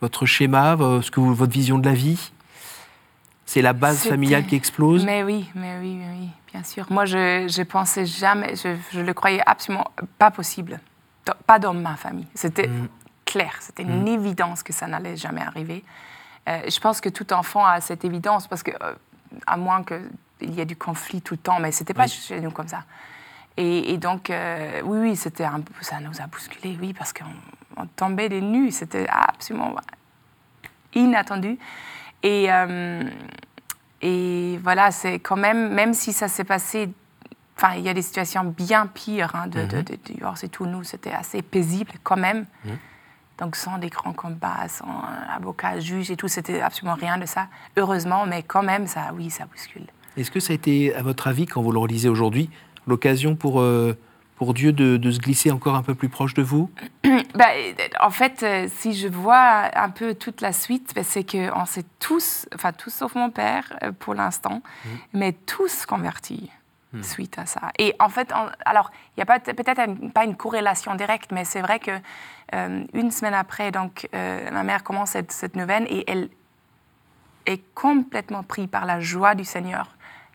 votre 0.03 0.25
schéma, 0.25 0.75
ce 1.01 1.10
que 1.10 1.22
votre 1.22 1.51
vision 1.51 1.79
de 1.79 1.86
la 1.86 1.93
vie? 1.93 2.31
C'est 3.45 3.62
la 3.62 3.74
base 3.74 4.07
familiale 4.07 4.45
qui 4.45 4.55
explose? 4.55 5.05
Mais 5.05 5.24
oui, 5.24 5.50
mais 5.55 5.77
oui, 5.79 5.98
oui, 5.98 6.29
bien 6.51 6.63
sûr. 6.63 6.86
Moi, 6.89 7.05
je, 7.05 7.48
je 7.48 7.63
pensais 7.63 8.05
jamais, 8.05 8.55
je, 8.55 8.75
je, 8.91 9.00
le 9.00 9.13
croyais 9.13 9.41
absolument 9.45 9.91
pas 10.17 10.29
possible. 10.29 10.79
Pas 11.48 11.57
dans 11.57 11.74
ma 11.74 11.95
famille. 11.95 12.27
C'était 12.36 12.67
mm. 12.67 12.88
clair, 13.25 13.53
c'était 13.62 13.83
une 13.83 14.03
mm. 14.03 14.07
évidence 14.07 14.62
que 14.62 14.74
ça 14.74 14.88
n'allait 14.88 15.15
jamais 15.15 15.41
arriver. 15.41 15.86
Euh, 16.50 16.62
je 16.67 16.79
pense 16.79 17.00
que 17.00 17.10
tout 17.10 17.31
enfant 17.31 17.65
a 17.65 17.79
cette 17.79 18.03
évidence, 18.03 18.48
parce 18.48 18.62
que, 18.62 18.72
euh, 18.72 18.93
à 19.48 19.55
moins 19.55 19.83
qu'il 19.83 20.53
y 20.53 20.60
ait 20.60 20.65
du 20.65 20.75
conflit 20.75 21.22
tout 21.22 21.36
le 21.36 21.39
temps, 21.39 21.60
mais 21.60 21.72
c'était 21.72 21.93
pas 21.93 22.07
chez 22.07 22.41
nous 22.41 22.51
comme 22.51 22.67
ça. 22.67 22.83
Et, 23.55 23.98
donc, 23.98 24.29
euh, 24.29 24.81
oui, 24.83 24.98
oui, 24.98 25.15
c'était 25.15 25.45
ça 25.81 26.00
nous 26.00 26.19
a 26.19 26.27
bousculé, 26.27 26.77
oui, 26.81 26.93
parce 26.93 27.13
qu'on 27.13 27.86
tombait 27.95 28.27
des 28.27 28.41
nues, 28.41 28.72
c'était 28.72 29.05
absolument 29.07 29.75
inattendu. 30.95 31.57
Et, 32.23 32.47
et 34.01 34.59
voilà, 34.63 34.91
c'est 34.91 35.19
quand 35.19 35.35
même, 35.35 35.73
même 35.73 35.93
si 35.93 36.13
ça 36.13 36.27
s'est 36.27 36.43
passé, 36.43 36.89
enfin, 37.57 37.75
il 37.75 37.83
y 37.83 37.89
a 37.89 37.93
des 37.93 38.01
situations 38.01 38.43
bien 38.43 38.88
pires 38.88 39.35
hein, 39.35 39.47
de, 39.47 39.65
divorce 40.05 40.43
et 40.43 40.50
tout, 40.50 40.65
nous, 40.65 40.83
c'était 40.83 41.12
assez 41.12 41.41
paisible 41.41 41.91
quand 42.03 42.17
même. 42.17 42.45
Mm. 42.65 42.71
Donc 43.39 43.55
sans 43.55 43.77
des 43.79 43.89
grands 43.89 44.13
combats, 44.13 44.67
sans 44.67 45.03
avocat, 45.35 45.79
juge 45.79 46.12
et 46.12 46.15
tout, 46.15 46.27
c'était 46.27 46.62
absolument 46.62 46.95
rien 46.95 47.17
de 47.17 47.25
ça. 47.25 47.47
Heureusement, 47.77 48.25
mais 48.25 48.43
quand 48.43 48.63
même, 48.63 48.88
ça, 48.88 49.12
oui, 49.15 49.29
ça 49.29 49.45
bouscule. 49.45 49.88
Est-ce 50.17 50.29
que 50.29 50.39
ça 50.39 50.53
a 50.53 50.55
été, 50.55 50.93
à 50.93 51.01
votre 51.01 51.27
avis, 51.27 51.45
quand 51.45 51.62
vous 51.62 51.71
le 51.71 51.79
relisez 51.79 52.09
aujourd'hui, 52.09 52.50
l'occasion 52.85 53.35
pour, 53.35 53.59
euh, 53.62 53.97
pour 54.43 54.53
Dieu 54.53 54.73
de, 54.73 55.12
se 55.12 55.19
glisser 55.19 55.51
encore 55.51 55.75
un 55.75 55.83
peu 55.83 55.95
plus 55.95 56.09
proche 56.09 56.33
de 56.33 56.41
vous? 56.41 56.69
Bah, 57.33 57.47
En 58.01 58.12
fait, 58.12 58.43
euh, 58.43 58.67
si 58.69 58.93
je 58.93 59.07
vois 59.07 59.71
un 59.73 59.89
peu 59.89 60.13
toute 60.13 60.41
la 60.41 60.51
suite, 60.51 60.91
bah, 60.93 61.01
c'est 61.03 61.23
qu'on 61.23 61.65
s'est 61.65 61.85
tous, 62.00 62.45
enfin 62.53 62.73
tous 62.73 62.93
sauf 62.93 63.15
mon 63.15 63.31
père 63.31 63.73
euh, 63.81 63.91
pour 63.91 64.13
l'instant, 64.13 64.62
mmh. 64.62 64.89
mais 65.13 65.31
tous 65.31 65.85
convertis. 65.85 66.51
Hmm. 66.91 67.01
suite 67.01 67.39
à 67.39 67.47
ça. 67.47 67.71
Et 67.79 67.95
en 68.00 68.09
fait, 68.09 68.31
alors, 68.65 68.91
il 69.17 69.23
n'y 69.23 69.27
a 69.27 69.39
peut-être 69.39 70.12
pas 70.12 70.25
une 70.25 70.35
corrélation 70.35 70.93
directe, 70.93 71.31
mais 71.31 71.43
c'est 71.43 71.62
vrai 71.62 71.79
que 71.79 71.89
euh, 72.53 72.83
une 72.93 73.09
semaine 73.09 73.33
après, 73.33 73.71
donc, 73.71 74.07
euh, 74.13 74.51
ma 74.51 74.62
mère 74.62 74.83
commence 74.83 75.12
cette, 75.12 75.31
cette, 75.31 75.55
neuvaine 75.55 75.88
et 75.89 76.03
elle 76.07 76.29
est 77.47 77.63
complètement 77.73 78.43
prise 78.43 78.67
par 78.67 78.85
la 78.85 79.00
joie 79.00 79.33
du 79.33 79.43
Seigneur 79.43 79.88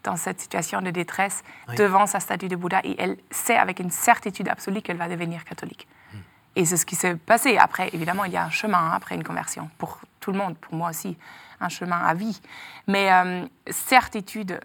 dans 0.09 0.17
cette 0.17 0.41
situation 0.41 0.81
de 0.81 0.91
détresse 0.91 1.45
devant 1.77 2.07
sa 2.07 2.19
statue 2.19 2.49
de 2.49 2.57
Bouddha 2.57 2.81
et 2.83 2.97
elle 2.99 3.19
sait 3.31 3.57
avec 3.57 3.79
une 3.79 3.91
certitude 3.91 4.49
absolue 4.49 4.81
qu'elle 4.81 4.97
va 4.97 5.07
devenir 5.07 5.45
catholique. 5.45 5.87
Hmm. 6.15 6.19
Et 6.57 6.65
c'est 6.65 6.79
ce 6.79 6.87
qui 6.87 6.97
s'est 6.97 7.15
passé. 7.15 7.59
Après, 7.59 7.91
évidemment, 7.93 8.25
il 8.25 8.33
y 8.33 8.39
a 8.39 8.45
un 8.45 8.51
chemin 8.51 8.79
hein, 8.79 8.93
après 8.95 9.17
une 9.17 9.23
conversion, 9.23 9.71
pour 9.77 10.01
tout 10.21 10.33
le 10.33 10.39
monde, 10.39 10.57
pour 10.57 10.75
moi 10.75 10.89
aussi, 10.89 11.19
un 11.61 11.69
chemin 11.69 11.99
à 11.99 12.15
vie. 12.15 12.41
Mais 12.87 13.13
euh, 13.13 13.45
certitude 13.71 14.59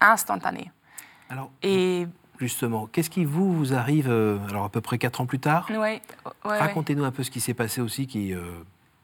instantanée. 0.00 0.72
Alors, 1.28 1.52
et 1.62 2.08
justement, 2.40 2.88
qu'est-ce 2.88 3.10
qui 3.10 3.24
vous, 3.24 3.52
vous 3.52 3.72
arrive, 3.72 4.10
euh, 4.10 4.38
alors 4.48 4.64
à 4.64 4.68
peu 4.68 4.80
près 4.80 4.98
quatre 4.98 5.20
ans 5.20 5.26
plus 5.26 5.38
tard? 5.38 5.68
Oui. 5.70 6.02
Racontez-nous 6.42 7.04
un 7.04 7.12
peu 7.12 7.22
ce 7.22 7.30
qui 7.30 7.40
s'est 7.40 7.54
passé 7.54 7.80
aussi 7.80 8.08
qui... 8.08 8.34
Euh, 8.34 8.40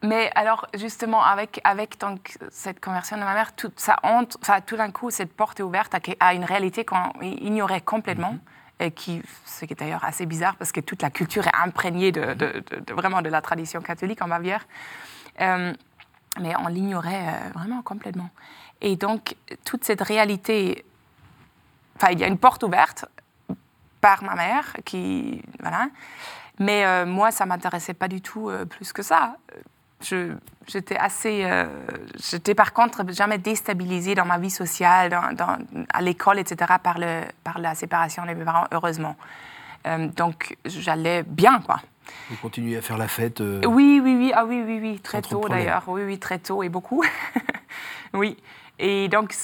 Mais 0.07 0.31
alors, 0.35 0.67
justement, 0.75 1.25
avec, 1.25 1.61
avec 1.65 1.99
donc, 1.99 2.37
cette 2.51 2.81
conversion 2.81 3.17
de 3.17 3.23
ma 3.23 3.35
mère, 3.35 3.55
tout, 3.55 3.73
ça 3.77 3.97
honte, 4.03 4.37
tout 4.67 4.77
d'un 4.77 4.91
coup, 4.91 5.11
cette 5.11 5.33
porte 5.33 5.61
est 5.61 5.63
ouverte 5.63 5.95
à, 6.21 6.35
une 6.35 6.45
réalité 6.45 6.85
qu'on 6.85 7.13
ignorait 7.21 7.81
complètement. 7.81 8.33
Mhm. 8.33 8.41
Et 8.79 8.91
qui, 8.91 9.23
ce 9.47 9.65
qui 9.65 9.73
est 9.73 9.81
d'ailleurs 9.81 10.05
assez 10.05 10.27
bizarre 10.27 10.55
parce 10.57 10.71
que 10.71 10.81
toute 10.81 11.01
la 11.01 11.09
culture 11.09 11.47
est 11.47 11.57
imprégnée 11.57 12.13
de, 12.13 12.35
de, 12.35 12.63
vraiment 12.93 13.23
de 13.23 13.31
la 13.31 13.41
tradition 13.41 13.81
catholique 13.81 14.21
en 14.21 14.29
Bavière. 14.29 14.67
Euh, 15.41 15.73
mais 16.39 16.53
on 16.59 16.69
l'ignorait 16.69 17.49
vraiment 17.55 17.81
complètement. 17.81 18.29
Et 18.83 18.97
donc, 18.97 19.35
toute 19.65 19.85
cette 19.85 20.03
réalité 20.03 20.85
Enfin, 21.97 22.13
il 22.13 22.19
y 22.19 22.25
a 22.25 22.27
une 22.27 22.39
porte 22.39 22.63
ouverte 22.63 23.07
par 24.01 24.23
ma 24.23 24.35
mère, 24.35 24.77
qui. 24.85 25.43
Voilà. 25.61 25.89
Mais 26.59 26.85
euh, 26.85 27.07
moi, 27.07 27.31
ça 27.31 27.45
ne 27.45 27.51
m'intéressait 27.51 27.95
pas 27.95 28.09
du 28.09 28.21
tout 28.21 28.49
euh, 28.49 28.65
plus 28.65 28.93
que 28.93 29.03
ça. 29.03 29.37
J'étais 30.00 30.97
assez. 30.97 31.45
Euh, 31.45 31.67
j'étais 32.19 32.55
par 32.55 32.73
contre 32.73 33.05
jamais 33.12 33.38
déstabilisée 33.38 34.15
dans 34.15 34.26
ma 34.26 34.38
vie 34.38 34.50
sociale, 34.50 35.11
dans, 35.11 35.59
à 35.93 36.03
l'école, 36.03 36.38
etc., 36.38 36.75
par, 36.83 36.99
le, 36.99 37.23
par 37.45 37.59
la 37.59 37.75
séparation 37.75 38.25
de 38.26 38.35
mes 38.35 38.45
parents, 38.45 38.67
heureusement. 38.73 39.17
donc, 40.17 40.57
j'allais 40.65 41.23
bien, 41.23 41.61
quoi. 41.61 41.81
Vous 42.31 42.37
continuez 42.37 42.76
à 42.76 42.83
faire 42.83 42.99
la 42.99 43.09
fête 43.09 43.41
Oui, 43.41 44.00
oui, 44.03 44.17
oui. 44.17 44.33
Ah, 44.35 44.45
oui, 44.45 44.62
oui, 44.65 44.79
oui. 44.81 45.00
Très 45.00 45.23
tôt, 45.23 45.49
d'ailleurs. 45.49 45.85
Oui, 45.87 46.03
oui, 46.05 46.19
très 46.19 46.38
tôt 46.38 46.62
et 46.62 46.69
beaucoup. 46.69 47.03
oui. 48.15 48.37
Et 48.79 49.09
donc, 49.09 49.35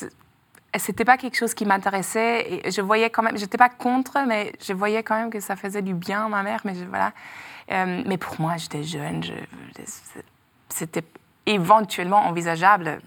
c'était 0.79 1.05
pas 1.05 1.17
quelque 1.17 1.37
chose 1.37 1.55
qui 1.55 1.65
m'intéressait. 1.65 2.63
Et 2.65 2.71
je 2.71 2.81
voyais 2.81 3.11
quand 3.11 3.23
même, 3.23 3.37
j'étais 3.37 3.59
pas 3.59 3.69
contre, 3.69 4.19
mais 4.27 4.53
je 4.61 4.73
voyais 4.73 5.03
quand 5.03 5.17
même 5.17 5.31
que 5.31 5.41
ça 5.41 5.57
faisait 5.57 5.83
du 5.83 5.95
bien 5.95 6.27
à 6.27 6.29
ma 6.29 6.43
mère. 6.43 6.61
Mais 6.65 6.75
voilà. 6.89 7.13
Euh, 7.71 8.03
mais 8.07 8.19
pour 8.19 8.41
moi, 8.41 8.57
j'étais 8.57 8.83
jeune. 8.83 9.23
C'était 10.73 11.05
éventuellement 11.47 12.27
envisageable 12.27 13.01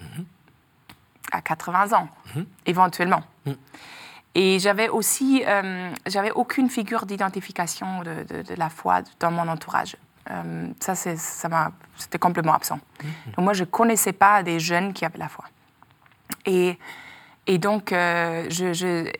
à 1.32 1.42
80 1.42 1.94
ans, 1.98 2.10
mhm. 2.36 2.46
éventuellement. 2.66 3.24
Mhm. 3.46 3.56
Et 4.36 4.60
j'avais 4.60 4.90
aussi, 4.90 5.44
euh, 5.48 5.92
j'avais 6.06 6.32
aucune 6.32 6.70
figure 6.70 7.06
d'identification 7.06 8.04
de, 8.04 8.44
de, 8.44 8.56
la 8.56 8.70
foi 8.70 9.02
dans 9.20 9.32
mon 9.32 9.48
entourage. 9.48 9.96
Euh, 10.30 10.68
ça, 10.80 10.96
c'était 10.96 12.20
complètement 12.20 12.54
absent. 12.54 12.80
Mhm. 13.02 13.10
Donc 13.38 13.44
moi, 13.46 13.54
je 13.54 13.64
connaissais 13.64 14.14
pas 14.14 14.44
des 14.44 14.60
jeunes 14.60 14.94
qui 14.94 15.06
avaient 15.06 15.18
la 15.18 15.30
foi. 15.30 15.46
Et 16.46 16.78
et 17.48 17.58
donc, 17.58 17.92
euh, 17.92 18.48
je, 18.50 19.12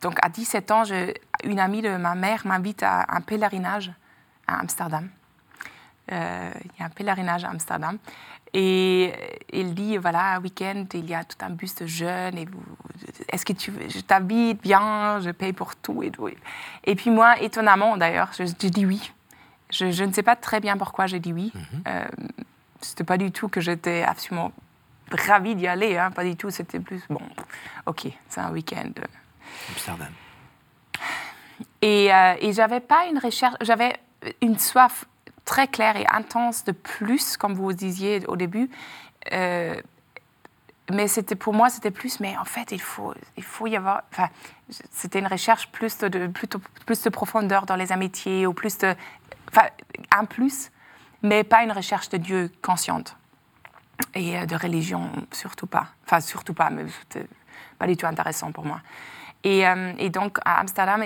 donc 0.00 0.18
à 0.22 0.28
17 0.28 0.70
ans, 0.70 0.82
une 1.44 1.60
amie 1.60 1.82
de 1.82 1.96
ma 1.96 2.14
mère 2.14 2.46
m'invite 2.46 2.82
à 2.82 3.06
un 3.08 3.20
pèlerinage 3.20 3.92
à 4.46 4.60
Amsterdam. 4.60 5.08
Euh, 6.12 6.50
il 6.64 6.80
y 6.80 6.82
a 6.82 6.86
un 6.86 6.90
pèlerinage 6.90 7.44
à 7.44 7.50
Amsterdam. 7.50 7.98
Et 8.52 9.12
il 9.52 9.74
dit, 9.74 9.96
voilà, 9.96 10.38
week-end, 10.38 10.86
il 10.94 11.08
y 11.08 11.14
a 11.14 11.24
tout 11.24 11.36
un 11.40 11.50
bus 11.50 11.74
de 11.74 11.86
jeunes. 11.86 12.38
Et 12.38 12.46
est-ce 13.30 13.44
que 13.44 13.52
tu 13.52 13.72
je 13.88 14.00
t'habite 14.00 14.62
bien, 14.62 15.20
je 15.20 15.30
paye 15.30 15.52
pour 15.52 15.74
tout 15.74 16.02
et 16.04 16.10
tout. 16.10 16.28
Et 16.84 16.94
puis 16.94 17.10
moi, 17.10 17.40
étonnamment 17.40 17.96
d'ailleurs, 17.96 18.30
je, 18.38 18.44
dis 18.44 18.86
oui. 18.86 19.12
Je, 19.70 20.04
ne 20.04 20.12
sais 20.12 20.22
pas 20.22 20.36
très 20.36 20.60
bien 20.60 20.76
pourquoi 20.76 21.06
j'ai 21.06 21.18
dit 21.18 21.32
oui. 21.32 21.50
Mm 21.52 21.60
-hmm. 21.60 21.88
euh, 21.88 22.04
C'était 22.80 23.04
pas 23.04 23.18
du 23.18 23.32
tout 23.32 23.48
que 23.48 23.60
j'étais 23.60 24.02
absolument 24.02 24.52
ravie 25.10 25.56
d'y 25.56 25.66
aller, 25.66 25.96
hein, 25.98 26.12
pas 26.12 26.24
du 26.24 26.36
tout. 26.36 26.50
C'était 26.50 26.80
plus, 26.80 27.02
bon, 27.08 27.22
ok, 27.86 28.02
c'est 28.28 28.40
un 28.40 28.52
week-end. 28.52 28.92
Amsterdam. 29.70 30.12
Et, 31.82 32.12
euh, 32.12 32.34
et 32.40 32.52
j'avais 32.52 32.80
pas 32.80 33.06
une 33.10 33.18
recherche, 33.18 33.56
j'avais 33.62 33.94
une 34.40 34.58
soif 34.58 35.06
très 35.44 35.68
claire 35.68 35.96
et 35.96 36.06
intense 36.08 36.64
de 36.64 36.72
plus, 36.72 37.36
comme 37.36 37.54
vous 37.54 37.72
disiez 37.72 38.24
au 38.26 38.36
début. 38.36 38.70
Euh, 39.32 39.74
mais 40.90 41.08
c'était 41.08 41.34
pour 41.34 41.54
moi, 41.54 41.70
c'était 41.70 41.90
plus, 41.90 42.20
mais 42.20 42.36
en 42.36 42.44
fait, 42.44 42.72
il 42.72 42.80
faut, 42.80 43.14
il 43.36 43.42
faut 43.42 43.66
y 43.66 43.76
avoir. 43.76 44.02
Enfin, 44.12 44.28
c'était 44.90 45.18
une 45.18 45.26
recherche 45.26 45.68
plus 45.68 45.98
de, 45.98 46.26
plutôt, 46.26 46.60
plus 46.84 47.02
de 47.02 47.10
profondeur 47.10 47.64
dans 47.66 47.76
les 47.76 47.92
amitiés, 47.92 48.46
ou 48.46 48.52
plus 48.52 48.76
de. 48.78 48.94
Enfin, 49.50 49.68
un 50.10 50.24
plus, 50.24 50.70
mais 51.22 51.44
pas 51.44 51.62
une 51.62 51.72
recherche 51.72 52.08
de 52.10 52.18
Dieu 52.18 52.50
consciente. 52.60 53.16
Et 54.14 54.38
euh, 54.38 54.46
de 54.46 54.56
religion, 54.56 55.10
surtout 55.32 55.66
pas. 55.66 55.88
Enfin, 56.04 56.20
surtout 56.20 56.54
pas, 56.54 56.68
mais 56.68 56.84
c'était 57.00 57.26
pas 57.78 57.86
du 57.86 57.96
tout 57.96 58.06
intéressant 58.06 58.52
pour 58.52 58.66
moi. 58.66 58.80
Et, 59.42 59.66
euh, 59.66 59.92
et 59.98 60.10
donc, 60.10 60.38
à 60.44 60.60
Amsterdam, 60.60 61.02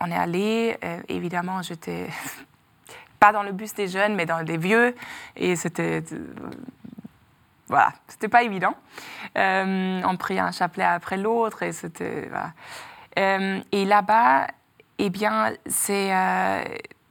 on 0.00 0.10
est 0.10 0.16
allé, 0.16 0.78
évidemment, 1.08 1.62
j'étais 1.62 2.08
pas 3.20 3.32
dans 3.32 3.42
le 3.42 3.52
bus 3.52 3.74
des 3.74 3.86
jeunes, 3.86 4.14
mais 4.16 4.26
dans 4.26 4.40
les 4.40 4.56
vieux, 4.56 4.96
et 5.36 5.54
c'était 5.54 6.02
voilà, 7.70 7.92
c'était 8.08 8.28
pas 8.28 8.42
évident. 8.42 8.74
Euh, 9.38 10.02
on 10.04 10.16
priait 10.16 10.40
un 10.40 10.50
chapelet 10.50 10.84
après 10.84 11.16
l'autre 11.16 11.62
et 11.62 11.72
c'était 11.72 12.26
voilà. 12.28 12.52
Euh, 13.18 13.60
et 13.70 13.84
là-bas, 13.84 14.48
eh 14.98 15.08
bien, 15.08 15.52
c'est 15.66 16.12
euh, 16.12 16.64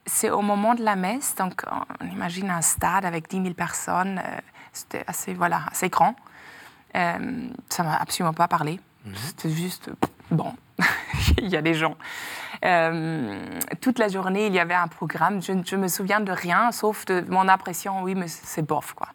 c'est 0.06 0.30
au 0.30 0.42
moment 0.42 0.76
de 0.76 0.84
la 0.84 0.98
messe, 0.98 1.34
donc 1.36 1.64
on 2.02 2.06
imagine 2.08 2.50
un 2.50 2.62
stade 2.62 3.06
avec 3.06 3.30
10 3.30 3.42
000 3.42 3.54
personnes, 3.54 4.22
c'était 4.74 5.06
assez 5.08 5.34
voilà 5.34 5.62
assez 5.72 5.88
grand. 5.88 6.16
ça 6.94 7.84
m'a 7.84 7.96
absolument 7.96 8.34
pas 8.34 8.50
parlé. 8.50 8.82
Mhm. 9.06 9.16
C'était 9.16 9.50
juste 9.52 9.92
bon, 10.30 10.54
il 11.38 11.48
y 11.48 11.56
a 11.56 11.62
des 11.62 11.74
gens. 11.74 11.96
Toute 12.62 14.00
la 14.00 14.08
journée, 14.08 14.48
il 14.48 14.54
y 14.54 14.60
avait 14.60 14.74
un 14.74 14.88
programme. 14.88 15.42
Je, 15.42 15.54
je 15.66 15.76
me 15.76 15.88
souviens 15.88 16.20
de 16.20 16.32
rien, 16.32 16.72
sauf 16.72 17.06
de 17.06 17.24
mon 17.30 17.48
impression. 17.48 18.04
Oui, 18.04 18.16
mais 18.16 18.28
c'est 18.28 18.62
bof, 18.62 18.94
quoi 18.94 19.10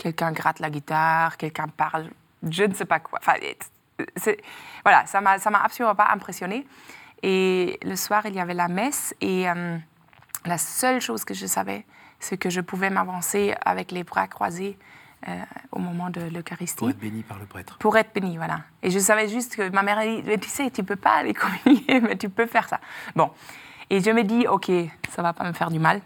quelqu'un 0.00 0.32
gratte 0.32 0.58
la 0.60 0.70
guitare, 0.70 1.36
quelqu'un 1.36 1.68
parle, 1.68 2.10
je 2.42 2.64
ne 2.64 2.74
sais 2.74 2.86
pas 2.86 2.98
quoi. 3.00 3.18
Enfin, 3.20 3.34
voilà, 4.82 5.06
ça 5.06 5.20
m'a, 5.20 5.38
ça 5.38 5.50
m'a 5.50 5.62
absolument 5.62 5.94
pas 5.94 6.08
impressionné. 6.10 6.66
Et 7.22 7.78
le 7.82 7.96
soir, 7.96 8.24
il 8.24 8.34
y 8.34 8.40
avait 8.40 8.54
la 8.54 8.68
messe 8.68 9.14
et 9.20 9.48
euh, 9.48 9.76
la 10.46 10.56
seule 10.56 11.00
chose 11.00 11.24
que 11.24 11.34
je 11.34 11.46
savais, 11.46 11.84
c'est 12.18 12.38
que 12.38 12.48
je 12.48 12.62
pouvais 12.62 12.88
m'avancer 12.88 13.54
avec 13.62 13.92
les 13.92 14.04
bras 14.04 14.26
croisés 14.26 14.78
euh, 15.28 15.38
au 15.72 15.78
moment 15.78 16.08
de 16.10 16.20
l'Eucharistie. 16.20 16.76
Pour 16.76 16.90
être 16.90 16.98
béni 16.98 17.22
par 17.22 17.38
le 17.38 17.46
prêtre. 17.46 17.76
Pour 17.78 17.96
être 17.96 18.14
béni, 18.14 18.36
voilà. 18.36 18.60
Et 18.82 18.90
je 18.90 18.98
savais 18.98 19.28
juste 19.28 19.56
que 19.56 19.68
ma 19.70 19.82
mère 19.82 19.98
a 19.98 20.06
dit, 20.06 20.22
tu 20.40 20.48
sais, 20.48 20.70
tu 20.70 20.82
peux 20.82 20.96
pas 20.96 21.16
aller 21.16 21.34
communier, 21.64 22.00
mais 22.00 22.16
tu 22.16 22.30
peux 22.30 22.46
faire 22.46 22.68
ça. 22.68 22.80
Bon. 23.14 23.30
Et 23.90 24.00
je 24.00 24.10
me 24.10 24.22
dis, 24.22 24.46
ok, 24.46 24.70
ça 25.10 25.22
va 25.22 25.32
pas 25.32 25.44
me 25.44 25.52
faire 25.52 25.70
du 25.70 25.78
mal. 25.78 26.00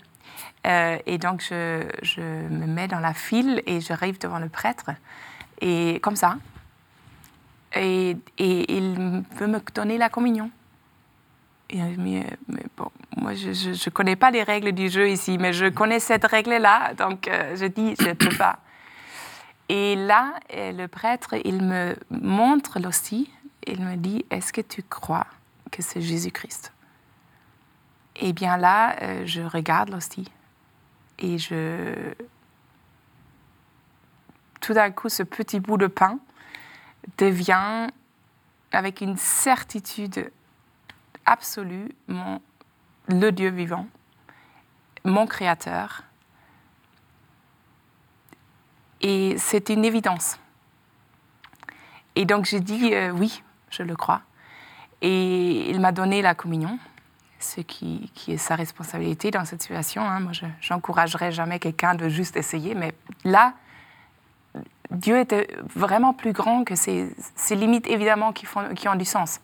Euh, 0.67 0.99
et 1.07 1.19
donc, 1.19 1.43
je, 1.43 1.85
je, 2.03 2.21
me 2.21 2.67
mets 2.67 2.89
dans 2.89 2.99
la 2.99 3.15
file 3.15 3.63
et 3.67 3.81
j'arrive 3.81 4.19
devant 4.19 4.39
le 4.39 4.49
prêtre. 4.49 4.91
Et 5.61 6.01
comme 6.03 6.17
ça. 6.17 6.37
Et, 7.77 8.17
et 8.39 8.77
il 8.77 9.23
veut 9.37 9.47
me 9.47 9.61
donner 9.75 9.99
la 9.99 10.09
communion. 10.09 10.51
Et, 11.71 11.79
mais, 11.99 12.27
bon, 12.77 12.91
moi, 13.17 13.35
je 13.35 13.49
ne 13.49 13.91
connais 13.91 14.17
pas 14.17 14.31
les 14.31 14.43
règles 14.43 14.73
du 14.73 14.89
jeu 14.89 15.09
ici, 15.09 15.39
mais 15.39 15.53
je 15.53 15.67
connais 15.67 16.01
cette 16.01 16.25
règle-là. 16.25 16.95
Donc, 16.95 17.29
euh, 17.29 17.55
je 17.57 17.67
dis, 17.67 17.95
je 18.01 18.09
ne 18.09 18.15
peux 18.15 18.35
pas. 18.37 18.59
Et 19.69 19.97
là, 19.97 20.35
euh, 20.53 20.73
le 20.73 20.89
prêtre, 20.89 21.35
il 21.45 21.63
me 21.63 21.97
montre 22.11 22.79
l'hostie. 22.79 23.31
Il 23.67 23.81
me 23.81 23.97
dit, 23.97 24.25
est-ce 24.31 24.53
que 24.53 24.61
tu 24.61 24.83
crois 24.83 25.27
que 25.71 25.83
c'est 25.83 26.03
Jésus-Christ? 26.03 26.73
Et 28.17 28.33
bien 28.33 28.57
là, 28.57 29.25
je 29.25 29.41
regarde 29.41 29.89
l'hostie 29.89 30.31
et 31.19 31.39
je... 31.39 32.15
Tout 34.61 34.75
d'un 34.75 34.91
coup, 34.91 35.09
ce 35.09 35.23
petit 35.23 35.61
bout 35.61 35.77
de 35.77 35.87
pain 35.87 36.19
devient, 37.19 37.89
avec 38.73 39.01
une 39.01 39.17
certitude 39.17 40.31
absolue, 41.27 41.89
mon, 42.09 42.41
le 43.09 43.31
Dieu 43.31 43.51
vivant, 43.51 43.87
mon 45.05 45.27
Créateur. 45.27 46.03
Et 49.05 49.37
c'est 49.37 49.69
une 49.69 49.85
évidence. 49.85 50.39
Et 52.17 52.25
donc 52.25 52.47
j'ai 52.47 52.61
dit 52.61 52.95
euh, 52.95 53.11
oui, 53.11 53.43
je 53.71 53.83
le 53.83 53.95
crois. 53.95 54.23
Et 55.03 55.69
il 55.71 55.79
m'a 55.79 55.93
donné 55.93 56.23
la 56.23 56.35
communion 56.35 56.79
ce 57.39 57.61
qui, 57.61 58.11
est 58.29 58.39
sa 58.39 58.57
responsabilité 58.57 59.31
dans 59.31 59.45
cette 59.45 59.61
situation. 59.61 60.03
Hein. 60.03 60.21
Moi, 60.21 60.33
je 60.33 60.47
n'encouragerais 60.73 61.31
jamais 61.31 61.59
quelqu'un 61.59 61.95
de 61.95 62.09
juste 62.09 62.39
essayer, 62.39 62.75
mais 62.75 62.95
là, 63.25 63.53
Dieu 64.91 65.19
était 65.19 65.49
vraiment 65.75 66.15
plus 66.15 66.33
grand 66.33 66.65
que 66.65 66.75
ces, 66.75 67.15
limites, 67.51 67.87
évidemment, 67.87 68.33
qui, 68.33 68.47
font, 68.47 68.75
qui 68.75 68.89
ont 68.89 68.95
du 68.95 69.05
sens. 69.05 69.41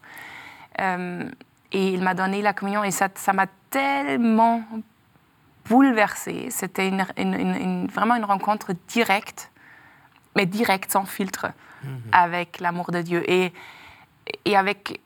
Euh, 0.81 1.29
et 1.73 1.89
il 1.89 2.03
m'a 2.03 2.15
donné 2.15 2.41
la 2.41 2.55
communion 2.55 2.83
et 2.85 2.91
ça 2.91 3.11
m'a 3.35 3.47
tellement 3.69 4.63
bouleversée. 5.69 6.49
C'était 6.51 6.91
vraiment 6.91 8.17
une 8.17 8.25
rencontre 8.25 8.73
directe, 8.89 9.50
mais 10.41 10.47
directe, 10.47 10.91
sans 10.91 11.05
filtre, 11.05 11.49
mmh 11.85 11.89
avec 12.13 12.61
l'amour 12.61 12.91
de 12.93 13.03
Dieu. 13.03 13.23
Et, 13.31 13.53
et 14.45 14.57
avec 14.57 15.01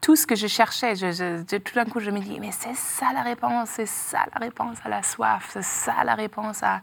tout 0.00 0.16
ce 0.16 0.26
que 0.26 0.36
je 0.36 0.46
cherchais. 0.46 0.94
Je, 0.96 1.42
tout 1.58 1.74
d'un 1.74 1.84
coup, 1.84 2.00
je 2.00 2.10
me 2.10 2.20
dis, 2.20 2.38
mais 2.40 2.52
c'est 2.52 2.74
ça 2.74 3.12
la 3.12 3.22
réponse, 3.22 3.68
c'est 3.70 3.86
ça 3.86 4.24
la 4.32 4.38
réponse 4.40 4.78
à 4.84 4.88
la 4.88 5.02
soif, 5.02 5.48
c'est 5.52 5.64
ça 5.64 6.04
la 6.04 6.14
réponse 6.14 6.62
à, 6.62 6.80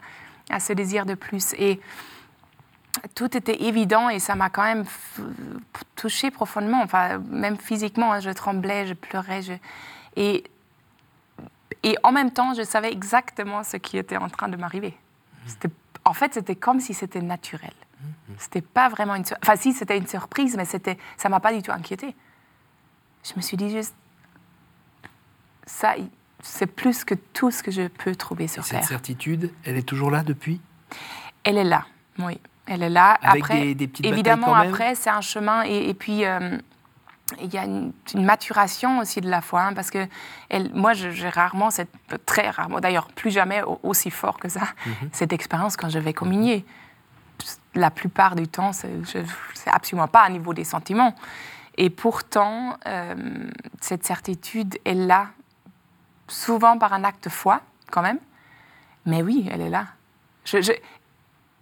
à, 0.50 0.60
ce 0.60 0.72
désir 0.72 1.06
de 1.06 1.14
plus. 1.14 1.54
Et 1.54 1.80
tout 3.14 3.36
était 3.36 3.62
évident 3.64 4.08
et 4.10 4.18
ça 4.18 4.34
m'a 4.34 4.50
quand 4.50 4.62
même 4.62 4.84
touché 5.94 6.30
profondément, 6.30 6.82
enfin, 6.82 7.18
même 7.30 7.56
physiquement, 7.56 8.12
hein, 8.12 8.20
je 8.20 8.30
tremblais, 8.30 8.86
je 8.86 8.94
pleurais. 8.94 9.42
Je... 9.42 9.54
Et, 10.16 10.44
et 11.82 11.96
en 12.02 12.12
même 12.12 12.30
temps, 12.30 12.54
je 12.54 12.62
savais 12.62 12.92
exactement 12.92 13.62
ce 13.62 13.76
qui 13.76 13.96
était 13.96 14.18
en 14.18 14.28
train 14.28 14.48
de 14.48 14.56
m'arriver. 14.56 14.94
En 16.04 16.12
fait, 16.12 16.34
c'était 16.34 16.56
comme 16.56 16.80
si 16.80 16.94
c'était 16.94 17.22
naturel. 17.22 17.74
Mmh. 18.28 18.32
C'était 18.38 18.60
pas 18.60 18.88
vraiment 18.88 19.14
une... 19.14 19.24
Enfin, 19.42 19.56
si, 19.56 19.72
c'était 19.72 19.96
une 19.96 20.06
surprise, 20.06 20.56
mais 20.56 20.64
c'était, 20.64 20.98
ça 21.16 21.28
m'a 21.28 21.40
pas 21.40 21.52
du 21.52 21.62
tout 21.62 21.72
inquiété 21.72 22.14
je 23.28 23.32
me 23.36 23.40
suis 23.40 23.56
dit 23.56 23.70
juste, 23.70 23.94
ça, 25.66 25.94
c'est 26.42 26.66
plus 26.66 27.04
que 27.04 27.14
tout 27.14 27.50
ce 27.50 27.62
que 27.62 27.70
je 27.70 27.88
peux 27.88 28.14
trouver 28.14 28.46
sur 28.46 28.64
Terre. 28.64 28.80
Cette 28.80 28.88
certitude, 28.88 29.52
elle 29.64 29.76
est 29.76 29.86
toujours 29.86 30.10
là 30.10 30.22
depuis? 30.22 30.60
Elle 31.44 31.58
est 31.58 31.64
là, 31.64 31.86
oui. 32.18 32.40
Elle 32.66 32.82
est 32.82 32.90
là. 32.90 33.18
Avec 33.22 33.44
après, 33.44 33.74
des, 33.74 33.86
petites 33.86 34.06
évidemment, 34.06 34.48
quand 34.48 34.58
même? 34.58 34.68
après, 34.70 34.94
c'est 34.96 35.10
un 35.10 35.20
chemin. 35.20 35.62
Et, 35.62 35.94
puis, 35.94 36.24
euh, 36.24 36.58
il 37.40 37.52
y 37.52 37.58
a 37.58 37.64
une, 37.64 37.92
maturation 38.14 38.98
aussi 38.98 39.20
de 39.20 39.30
la 39.30 39.40
foi. 39.40 39.62
Hein, 39.62 39.72
parce 39.72 39.90
que 39.90 40.06
elle, 40.48 40.72
moi, 40.74 40.92
j'ai 40.92 41.28
rarement, 41.28 41.70
cette, 41.70 41.90
très 42.26 42.50
rarement, 42.50 42.80
d'ailleurs, 42.80 43.06
plus 43.08 43.30
jamais 43.30 43.62
aussi 43.84 44.10
fort 44.10 44.38
que 44.38 44.48
ça, 44.48 44.62
mhm. 44.84 45.10
cette 45.12 45.32
expérience 45.32 45.76
quand 45.76 45.88
je 45.88 46.00
vais 46.00 46.12
communier. 46.12 46.64
La 47.74 47.90
plupart 47.90 48.36
du 48.36 48.48
temps, 48.48 48.72
c'est 48.72 48.90
absolument 49.66 50.08
pas 50.08 50.22
à 50.22 50.28
niveau 50.30 50.54
des 50.54 50.64
sentiments. 50.64 51.14
Et 51.76 51.90
pourtant, 51.90 52.78
euh, 52.86 53.14
cette 53.80 54.04
certitude 54.04 54.78
est 54.84 54.94
là, 54.94 55.28
souvent 56.26 56.78
par 56.78 56.92
un 56.92 57.04
acte 57.04 57.24
de 57.24 57.28
foi, 57.28 57.60
quand 57.90 58.02
même. 58.02 58.18
Mais 59.04 59.22
oui, 59.22 59.48
elle 59.52 59.60
est 59.60 59.70
là. 59.70 59.86
Je, 60.44 60.58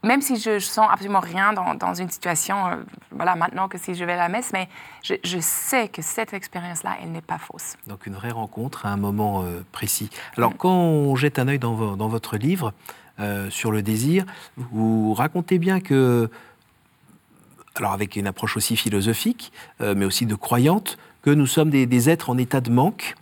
même 0.05 0.21
si 0.21 0.37
je, 0.37 0.59
sens 0.59 0.87
absolument 0.91 1.21
rien 1.21 1.53
dans, 1.53 1.95
une 1.95 2.11
situation, 2.11 2.67
euh, 2.67 2.77
voilà, 3.11 3.35
maintenant 3.35 3.69
que 3.69 3.79
si 3.79 3.95
je 3.95 4.05
vais 4.05 4.13
à 4.13 4.17
la 4.17 4.29
messe, 4.29 4.53
mais 4.53 4.69
je, 5.03 5.39
sais 5.41 5.89
que 5.89 6.03
cette 6.03 6.33
expérience-là, 6.33 6.97
elle 7.03 7.11
n'est 7.11 7.23
pas 7.23 7.39
fausse. 7.39 7.77
Donc 7.87 8.07
une 8.07 8.15
vraie 8.15 8.31
rencontre 8.31 8.87
à 8.87 8.91
un 8.91 8.97
moment 8.97 9.43
euh, 9.43 9.65
précis. 9.73 10.11
Alors 10.37 10.57
quand 10.57 10.71
on 10.71 11.17
jette 11.17 11.39
un 11.39 11.49
œil 11.49 11.59
dans, 11.59 11.97
dans 11.97 12.09
votre 12.09 12.37
livre 12.37 12.73
sur 13.51 13.71
le 13.71 13.83
désir, 13.83 14.25
vous 14.57 15.15
racontez 15.15 15.59
bien 15.59 15.81
que 15.81 16.29
alors 17.77 17.93
avec 17.93 18.17
une 18.17 18.27
approche 18.27 18.57
aussi 18.57 18.77
philosophique, 18.77 19.53
euh, 19.81 19.95
mais 19.97 20.05
aussi 20.05 20.27
de 20.27 20.35
croyante, 20.35 20.99
que 21.23 21.31
nous 21.31 21.47
sommes 21.47 21.71
des, 21.71 22.11
êtres 22.11 22.31
en 22.31 22.39
état 22.39 22.61
de 22.61 22.71
manque 22.71 23.15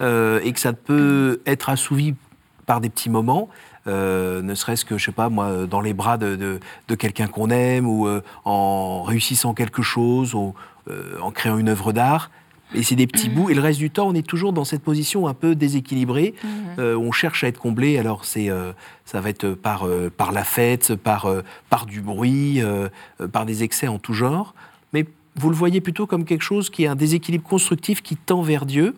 euh, 0.00 0.40
et 0.44 0.52
que 0.52 0.60
ça 0.60 0.72
peut 0.72 1.40
être 1.46 1.68
assouvi 1.68 2.14
par 2.66 2.80
des 2.80 2.88
petits 2.88 3.10
moments, 3.10 3.48
euh, 3.86 4.42
ne 4.42 4.54
serait-ce 4.54 4.84
que, 4.84 4.96
je 4.98 5.06
sais 5.06 5.12
pas, 5.12 5.28
moi, 5.28 5.66
dans 5.66 5.80
les 5.80 5.94
bras 5.94 6.18
de, 6.18 6.60
quelqu'un 6.98 7.26
qu'on 7.26 7.50
aime 7.50 7.86
ou 7.86 8.08
en 8.44 9.02
réussissant 9.02 9.54
quelque 9.54 9.82
chose 9.82 10.34
ou 10.34 10.54
en 11.20 11.30
créant 11.30 11.58
une 11.58 11.68
œuvre 11.68 11.92
d'art. 11.92 12.30
Et 12.74 12.82
c'est 12.82 12.96
des 12.96 13.06
petits 13.06 13.28
bouts. 13.28 13.50
Et 13.50 13.54
le 13.54 13.60
reste 13.60 13.78
du 13.78 13.90
temps, 13.90 14.08
on 14.08 14.14
est 14.14 14.26
toujours 14.26 14.52
dans 14.52 14.64
cette 14.64 14.82
position 14.82 15.26
un 15.26 15.34
peu 15.34 15.54
déséquilibrée. 15.54 16.34
Euh, 16.78 16.96
on 16.96 17.12
cherche 17.12 17.44
à 17.44 17.48
être 17.48 17.58
comblé. 17.58 17.98
Alors, 17.98 18.24
c'est, 18.24 18.50
euh, 18.50 18.72
ça 19.04 19.20
va 19.20 19.30
être 19.30 19.50
par, 19.50 19.86
euh, 19.86 20.10
par 20.14 20.32
la 20.32 20.44
fête, 20.44 20.94
par, 20.94 21.32
par 21.70 21.86
du 21.86 22.00
bruit, 22.00 22.62
par 23.32 23.46
des 23.46 23.62
excès 23.62 23.88
en 23.88 23.98
tout 23.98 24.14
genre. 24.14 24.54
Mais 24.92 25.06
vous 25.36 25.50
le 25.50 25.56
voyez 25.56 25.80
plutôt 25.80 26.06
comme 26.06 26.24
quelque 26.24 26.42
chose 26.42 26.70
qui 26.70 26.84
est 26.84 26.88
un 26.88 26.96
déséquilibre 26.96 27.48
constructif 27.48 28.02
qui 28.02 28.16
tend 28.16 28.42
vers 28.42 28.66
Dieu. 28.66 28.96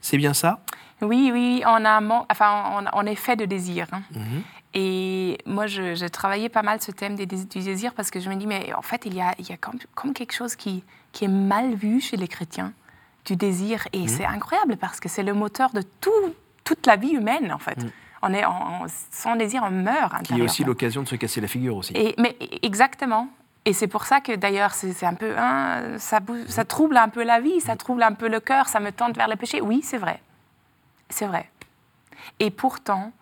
C'est 0.00 0.16
bien 0.16 0.34
ça? 0.34 0.60
Oui, 1.00 1.30
oui. 1.32 1.62
On, 1.66 1.84
a, 1.84 2.00
enfin, 2.30 2.84
on, 2.92 3.06
est 3.06 3.14
fait 3.14 3.36
de 3.36 3.44
désir. 3.44 3.86
Hein. 3.92 4.02
Mhm. 4.14 4.42
Et 4.74 5.38
moi, 5.46 5.66
je, 5.66 6.06
travaillais 6.08 6.48
pas 6.48 6.62
mal 6.62 6.80
ce 6.80 6.90
thème 6.90 7.14
des, 7.14 7.26
du 7.26 7.44
désir 7.46 7.94
parce 7.94 8.10
que 8.10 8.20
je 8.20 8.28
me 8.28 8.34
dis, 8.34 8.46
mais 8.46 8.72
en 8.74 8.82
fait, 8.82 9.06
il 9.06 9.14
y 9.14 9.20
a, 9.20 9.34
il 9.38 9.48
y 9.48 9.52
a 9.52 9.56
comme, 9.56 9.78
comme 9.94 10.12
quelque 10.12 10.34
chose 10.34 10.56
qui, 10.56 10.82
qui 11.12 11.24
est 11.24 11.28
mal 11.28 11.74
vu 11.74 12.00
chez 12.00 12.16
les 12.16 12.28
chrétiens 12.28 12.72
du 13.28 13.36
désir. 13.36 13.86
Et 13.92 14.04
mmh. 14.04 14.08
c'est 14.08 14.24
incroyable 14.24 14.76
parce 14.76 15.00
que 15.00 15.08
c'est 15.08 15.22
le 15.22 15.34
moteur 15.34 15.70
de 15.70 15.82
tout, 16.00 16.10
toute 16.64 16.86
la 16.86 16.96
vie 16.96 17.10
humaine, 17.10 17.52
en 17.52 17.58
fait. 17.58 17.82
Mmh. 17.82 17.90
On 18.22 18.34
est 18.34 18.44
en, 18.44 18.86
sans 19.12 19.36
désir, 19.36 19.62
on 19.64 19.70
meurt. 19.70 20.22
Qui 20.22 20.40
est 20.40 20.42
aussi 20.42 20.64
l'occasion 20.64 21.02
de 21.02 21.08
se 21.08 21.14
casser 21.14 21.40
la 21.40 21.46
figure 21.46 21.76
aussi. 21.76 21.92
Et, 21.94 22.14
mais 22.18 22.36
exactement. 22.62 23.28
Et 23.64 23.72
c'est 23.72 23.86
pour 23.86 24.06
ça 24.06 24.20
que 24.20 24.34
d'ailleurs, 24.34 24.72
c'est 24.74 25.04
un 25.04 25.14
peu, 25.14 25.34
hein, 25.36 25.98
ça, 25.98 26.20
ça 26.48 26.64
trouble 26.64 26.96
un 26.96 27.08
peu 27.08 27.22
la 27.22 27.40
vie, 27.40 27.60
ça 27.60 27.74
mmh. 27.74 27.78
trouble 27.78 28.02
un 28.02 28.14
peu 28.14 28.28
le 28.28 28.40
cœur, 28.40 28.68
ça 28.68 28.80
me 28.80 28.90
tente 28.90 29.16
vers 29.16 29.28
le 29.28 29.36
péché. 29.36 29.60
Oui, 29.60 29.80
c'est 29.84 29.98
vrai. 29.98 30.20
C'est 31.10 31.26
vrai. 31.26 31.48
Et 32.40 32.50
pourtant, 32.50 33.12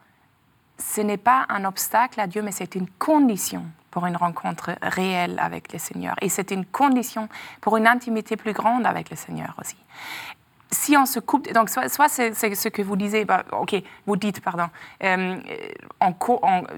ce 0.79 1.01
n'est 1.01 1.17
pas 1.19 1.47
un 1.49 1.65
obstacle 1.65 2.21
à 2.21 2.27
Dieu, 2.27 2.43
mais 2.43 2.53
c'est 2.53 2.75
une 2.75 2.89
condition 2.89 3.65
pour 3.97 4.05
une 4.05 4.17
rencontre 4.19 4.73
réelle 4.83 5.39
avec 5.39 5.73
le 5.73 5.79
Seigneur. 5.79 6.17
Et 6.21 6.29
c'est 6.29 6.51
une 6.51 6.67
condition 6.67 7.31
pour 7.63 7.79
une 7.79 7.87
intimité 7.87 8.37
plus 8.37 8.53
grande 8.53 8.85
avec 8.85 9.09
le 9.09 9.17
Seigneur 9.17 9.55
aussi. 9.59 9.79
Si 10.71 10.99
on 10.99 11.07
se 11.07 11.19
coupe, 11.19 11.51
donc 11.55 11.71
soit, 11.71 11.89
c'est 12.11 12.35
ce 12.35 12.69
que 12.69 12.83
vous 12.83 12.95
disiez, 12.95 13.25
bah, 13.25 13.47
ok, 13.53 13.75
vous 14.07 14.17
dites, 14.19 14.43
pardon, 14.43 14.69
euh, 15.03 15.37
en, 16.01 16.13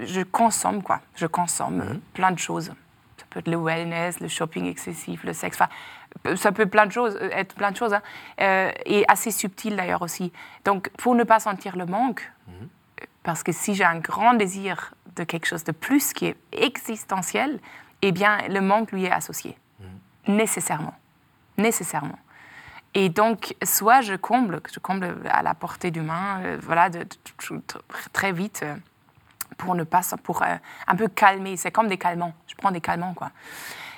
je 0.03 0.21
consomme 0.21 0.81
quoi, 0.81 1.01
je 1.13 1.25
consomme 1.25 1.79
mhm. 1.79 1.99
plein 2.13 2.31
de 2.31 2.39
choses. 2.39 2.71
Ça 3.17 3.25
peut 3.29 3.39
être 3.39 3.49
le 3.49 3.57
wellness, 3.57 4.21
le 4.21 4.29
shopping 4.29 4.67
excessif, 4.67 5.25
le 5.25 5.33
sexe, 5.33 5.59
enfin, 5.59 6.35
ça 6.37 6.53
peut 6.53 6.67
plein 6.67 6.85
de 6.85 6.93
choses, 6.93 7.17
être 7.33 7.53
plein 7.53 7.71
de 7.71 7.75
choses, 7.75 7.93
hein. 7.93 8.01
euh, 8.39 8.71
et 8.85 9.03
assez 9.09 9.31
subtil 9.31 9.75
d'ailleurs 9.75 10.03
aussi. 10.03 10.31
Donc, 10.63 10.87
pour 10.91 11.15
ne 11.15 11.25
pas 11.25 11.41
sentir 11.41 11.75
le 11.75 11.85
manque, 11.85 12.31
mhm. 12.47 12.69
Parce 13.29 13.43
que 13.43 13.51
si 13.51 13.75
j'ai 13.75 13.83
un 13.83 13.99
grand 13.99 14.33
désir 14.33 14.95
de 15.15 15.23
quelque 15.23 15.45
chose 15.45 15.63
de 15.63 15.71
plus 15.71 16.13
qui 16.13 16.25
est 16.25 16.35
existentiel, 16.51 17.59
eh 18.01 18.11
bien, 18.11 18.39
le 18.47 18.59
manque 18.59 18.91
lui 18.91 19.05
est 19.05 19.11
associé, 19.11 19.55
mm. 19.79 20.35
nécessairement. 20.35 20.95
Nécessairement. 21.55 22.17
Et 22.95 23.09
donc, 23.09 23.55
soit 23.61 24.01
je 24.01 24.15
comble, 24.15 24.63
je 24.73 24.79
comble 24.79 25.15
à 25.29 25.43
la 25.43 25.53
portée 25.53 25.91
du 25.91 26.01
main, 26.01 26.41
euh, 26.41 26.57
voilà, 26.59 26.89
de, 26.89 27.05
très 28.13 28.31
vite, 28.31 28.61
euh, 28.63 28.75
pour 29.59 29.75
ne 29.75 29.83
pas, 29.83 30.01
pour 30.23 30.41
euh, 30.41 30.55
un 30.87 30.95
peu 30.95 31.07
calmer. 31.07 31.55
C'est 31.55 31.69
comme 31.69 31.87
des 31.87 31.99
calmants. 31.99 32.33
Je 32.47 32.55
prends 32.55 32.71
des 32.71 32.81
calmants, 32.81 33.13
quoi. 33.13 33.29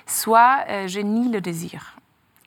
Soit 0.07 0.65
je 0.87 0.99
nie 0.99 1.31
le 1.31 1.39
désir. 1.39 1.95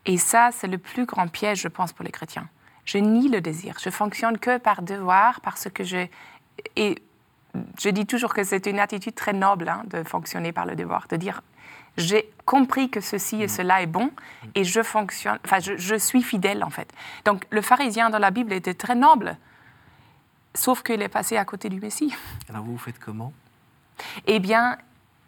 Et 0.04 0.18
ça, 0.18 0.50
c'est 0.52 0.66
le 0.66 0.76
plus 0.76 1.06
grand 1.06 1.28
piège, 1.28 1.62
je 1.62 1.68
pense, 1.68 1.94
pour 1.94 2.04
les 2.04 2.12
chrétiens. 2.12 2.46
Je 2.84 2.98
nie 2.98 3.30
le 3.30 3.40
désir. 3.40 3.76
Je 3.80 3.88
fonctionne 3.88 4.36
que 4.36 4.58
par 4.58 4.82
devoir, 4.82 5.40
parce 5.40 5.70
que 5.70 5.82
je. 5.82 6.06
Et 6.76 6.96
je 7.80 7.88
dis 7.88 8.06
toujours 8.06 8.34
que 8.34 8.44
c'est 8.44 8.66
une 8.66 8.78
attitude 8.78 9.14
très 9.14 9.32
noble 9.32 9.68
hein, 9.68 9.82
de 9.86 10.02
fonctionner 10.02 10.52
par 10.52 10.66
le 10.66 10.74
devoir, 10.74 11.06
de 11.08 11.16
dire 11.16 11.42
j'ai 11.96 12.28
compris 12.44 12.90
que 12.90 13.00
ceci 13.00 13.42
et 13.42 13.46
mm. 13.46 13.48
cela 13.48 13.82
est 13.82 13.86
bon 13.86 14.10
et 14.54 14.64
je 14.64 14.82
fonctionne, 14.82 15.38
enfin 15.44 15.58
je, 15.60 15.94
suis 15.96 16.22
fidèle 16.22 16.64
en 16.64 16.70
fait. 16.70 16.92
Donc 17.24 17.46
le 17.50 17.62
pharisien 17.62 18.10
dans 18.10 18.18
la 18.18 18.30
Bible 18.30 18.52
était 18.52 18.74
très 18.74 18.94
noble, 18.94 19.36
sauf 20.54 20.82
qu'il 20.82 21.02
est 21.02 21.08
passé 21.08 21.36
à 21.36 21.44
côté 21.44 21.68
du 21.68 21.80
Messie. 21.80 22.14
Alors 22.48 22.64
vous, 22.64 22.72
vous 22.72 22.78
faites 22.78 22.98
comment? 22.98 23.32
Eh 24.26 24.40
bien, 24.40 24.76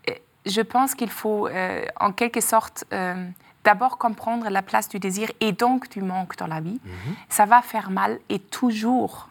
euh, 0.09 0.15
je 0.45 0.61
pense 0.61 0.95
qu'il 0.95 1.11
faut 1.11 1.47
euh, 1.47 1.85
en 2.01 2.11
quelque 2.11 2.41
sorte 2.41 2.85
euh, 2.93 3.29
d'abord 3.63 3.97
comprendre 3.97 4.51
la 4.51 4.63
place 4.63 4.89
du 4.89 4.99
désir 4.99 5.31
et 5.41 5.53
donc 5.53 5.89
du 5.89 6.03
manque 6.03 6.37
dans 6.37 6.49
la 6.49 6.61
vie. 6.61 6.81
Mm-hmm. 6.85 7.15
Ça 7.29 7.47
va 7.47 7.63
faire 7.63 7.91
mal 7.91 8.19
et 8.29 8.41
toujours, 8.41 9.29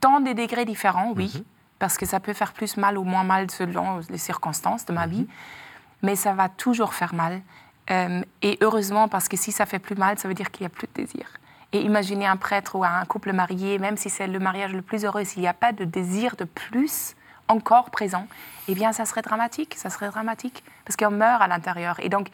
dans 0.00 0.20
des 0.20 0.34
degrés 0.34 0.64
différents, 0.64 1.12
oui. 1.14 1.26
Mm-hmm 1.26 1.44
parce 1.78 1.96
que 1.96 2.06
ça 2.06 2.20
peut 2.20 2.32
faire 2.32 2.52
plus 2.52 2.76
mal 2.76 2.98
ou 2.98 3.04
moins 3.04 3.24
mal 3.24 3.50
selon 3.50 4.00
les 4.10 4.18
circonstances 4.18 4.84
de 4.84 4.92
ma 4.92 5.06
mhm. 5.06 5.12
vie, 5.12 5.28
mais 6.02 6.16
ça 6.16 6.32
va 6.32 6.48
toujours 6.48 6.94
faire 6.94 7.14
mal. 7.14 7.40
Euh, 7.90 8.22
et 8.42 8.58
heureusement, 8.60 9.08
parce 9.08 9.28
que 9.28 9.36
si 9.36 9.52
ça 9.52 9.66
fait 9.66 9.78
plus 9.78 9.96
mal, 9.96 10.18
ça 10.18 10.28
veut 10.28 10.34
dire 10.34 10.50
qu'il 10.50 10.64
n'y 10.64 10.66
a 10.66 10.74
plus 10.74 10.86
de 10.86 10.92
désir. 10.92 11.26
Et 11.72 11.80
imaginez 11.80 12.26
un 12.26 12.36
prêtre 12.36 12.76
ou 12.76 12.84
un 12.84 13.04
couple 13.04 13.32
marié, 13.32 13.78
même 13.78 13.96
si 13.96 14.10
c'est 14.10 14.26
le 14.26 14.38
mariage 14.38 14.72
le 14.72 14.82
plus 14.82 15.04
heureux, 15.04 15.24
s'il 15.24 15.42
n'y 15.42 15.48
a 15.48 15.54
pas 15.54 15.72
de 15.72 15.84
désir 15.84 16.36
de 16.36 16.44
plus 16.44 17.14
encore 17.46 17.90
présent, 17.90 18.26
eh 18.68 18.74
bien, 18.74 18.92
ça 18.92 19.04
serait 19.04 19.22
dramatique. 19.22 19.74
Ça 19.76 19.90
serait 19.90 20.08
dramatique 20.08 20.62
parce 20.84 20.96
qu'on 20.96 21.10
meurt 21.10 21.40
à 21.40 21.46
l'intérieur. 21.46 21.96
Et 22.00 22.08
donc, 22.08 22.28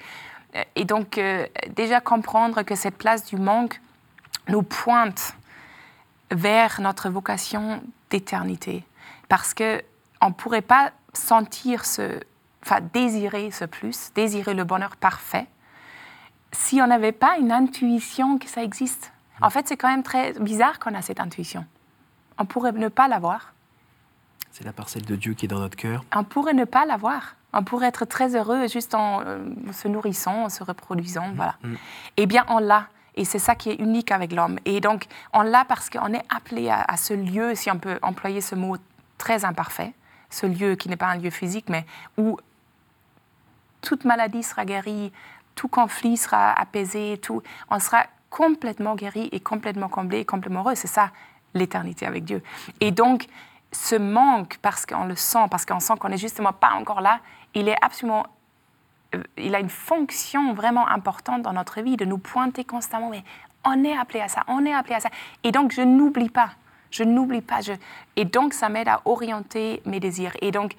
euh, 0.56 0.62
et 0.76 0.84
donc 0.84 1.18
euh, 1.18 1.46
déjà 1.70 2.00
comprendre 2.00 2.62
que 2.62 2.74
cette 2.74 2.96
place 2.96 3.24
du 3.24 3.36
manque 3.36 3.80
nous 4.48 4.62
pointe 4.62 5.36
vers 6.30 6.80
notre 6.80 7.08
vocation 7.08 7.82
d'éternité 8.10 8.84
parce 9.28 9.54
qu'on 9.54 10.28
ne 10.28 10.32
pourrait 10.32 10.62
pas 10.62 10.92
sentir 11.12 11.84
ce, 11.84 12.20
enfin 12.62 12.80
désirer 12.92 13.50
ce 13.50 13.64
plus, 13.64 14.12
désirer 14.14 14.54
le 14.54 14.64
bonheur 14.64 14.96
parfait, 14.96 15.46
si 16.52 16.80
on 16.80 16.86
n'avait 16.86 17.12
pas 17.12 17.36
une 17.38 17.52
intuition 17.52 18.38
que 18.38 18.48
ça 18.48 18.62
existe. 18.62 19.12
En 19.40 19.50
fait, 19.50 19.66
c'est 19.66 19.76
quand 19.76 19.88
même 19.88 20.02
très 20.02 20.32
bizarre 20.34 20.78
qu'on 20.78 20.94
a 20.94 21.02
cette 21.02 21.20
intuition. 21.20 21.66
On 22.38 22.44
pourrait 22.44 22.72
ne 22.72 22.88
pas 22.88 23.08
l'avoir. 23.08 23.52
C'est 24.52 24.64
la 24.64 24.72
parcelle 24.72 25.04
de 25.04 25.16
Dieu 25.16 25.34
qui 25.34 25.46
est 25.46 25.48
dans 25.48 25.58
notre 25.58 25.76
cœur. 25.76 26.04
On 26.14 26.22
pourrait 26.22 26.54
ne 26.54 26.64
pas 26.64 26.86
l'avoir. 26.86 27.34
On 27.52 27.64
pourrait 27.64 27.88
être 27.88 28.04
très 28.04 28.36
heureux 28.36 28.68
juste 28.68 28.94
en 28.94 29.20
euh, 29.20 29.44
se 29.72 29.88
nourrissant, 29.88 30.44
en 30.44 30.48
se 30.48 30.62
reproduisant, 30.62 31.28
mm. 31.28 31.34
voilà. 31.34 31.56
Mm. 31.62 31.74
Eh 32.16 32.26
bien, 32.26 32.44
on 32.48 32.58
l'a. 32.58 32.88
Et 33.16 33.24
c'est 33.24 33.38
ça 33.38 33.54
qui 33.54 33.70
est 33.70 33.76
unique 33.76 34.10
avec 34.10 34.32
l'homme. 34.32 34.58
Et 34.64 34.80
donc, 34.80 35.06
on 35.32 35.42
l'a 35.42 35.64
parce 35.64 35.88
qu'on 35.88 36.12
est 36.12 36.24
appelé 36.34 36.68
à, 36.68 36.96
ce 36.96 37.14
lieu, 37.14 37.54
si 37.54 37.70
on 37.70 37.78
peut 37.78 37.98
employer 38.02 38.40
ce 38.40 38.54
mot 38.54 38.76
très 39.18 39.44
imparfait, 39.44 39.92
ce 40.30 40.46
lieu 40.46 40.74
qui 40.74 40.88
n'est 40.88 40.96
pas 40.96 41.08
un 41.08 41.16
lieu 41.16 41.30
physique, 41.30 41.66
mais 41.68 41.86
où 42.18 42.38
toute 43.80 44.04
maladie 44.04 44.42
sera 44.42 44.64
guérie, 44.64 45.12
tout 45.54 45.68
conflit 45.68 46.16
sera 46.16 46.52
apaisé, 46.52 47.18
tout, 47.22 47.42
on 47.70 47.78
sera 47.78 48.04
complètement 48.30 48.96
guéri 48.96 49.28
et 49.30 49.38
complètement 49.38 49.88
comblé 49.88 50.20
et 50.20 50.24
complètement 50.24 50.60
heureux. 50.60 50.74
C'est 50.74 50.88
ça 50.88 51.10
l'éternité 51.54 52.06
avec 52.06 52.24
Dieu. 52.24 52.42
Et 52.80 52.90
donc, 52.90 53.26
ce 53.70 53.94
manque, 53.94 54.58
parce 54.62 54.86
qu'on 54.86 55.04
le 55.04 55.16
sent, 55.16 55.46
parce 55.50 55.64
qu'on 55.64 55.80
sent 55.80 55.94
qu'on 56.00 56.08
n'est 56.08 56.16
justement 56.16 56.52
pas 56.52 56.72
encore 56.72 57.00
là, 57.00 57.20
il 57.54 57.68
est 57.68 57.76
absolument 57.82 58.26
il 59.36 59.54
a 59.54 59.60
une 59.60 59.70
fonction 59.70 60.54
vraiment 60.54 60.88
importante 60.88 61.42
dans 61.42 61.52
notre 61.52 61.80
vie 61.80 61.96
de 61.96 62.04
nous 62.04 62.18
pointer 62.18 62.64
constamment, 62.64 63.10
mais 63.10 63.24
on 63.64 63.84
est 63.84 63.96
appelé 63.96 64.20
à 64.20 64.28
ça, 64.28 64.44
on 64.48 64.64
est 64.64 64.74
appelé 64.74 64.94
à 64.94 65.00
ça. 65.00 65.08
Et 65.42 65.52
donc, 65.52 65.72
je 65.72 65.82
n'oublie 65.82 66.30
pas 66.30 66.50
je 66.94 67.02
n'oublie 67.02 67.40
pas. 67.40 67.58
Et 68.14 68.24
donc, 68.24 68.54
ça 68.54 68.68
m'aide 68.68 68.88
à 68.88 69.02
orienter 69.04 69.82
mes 69.84 69.98
désirs. 69.98 70.32
Et 70.40 70.52
donc, 70.52 70.76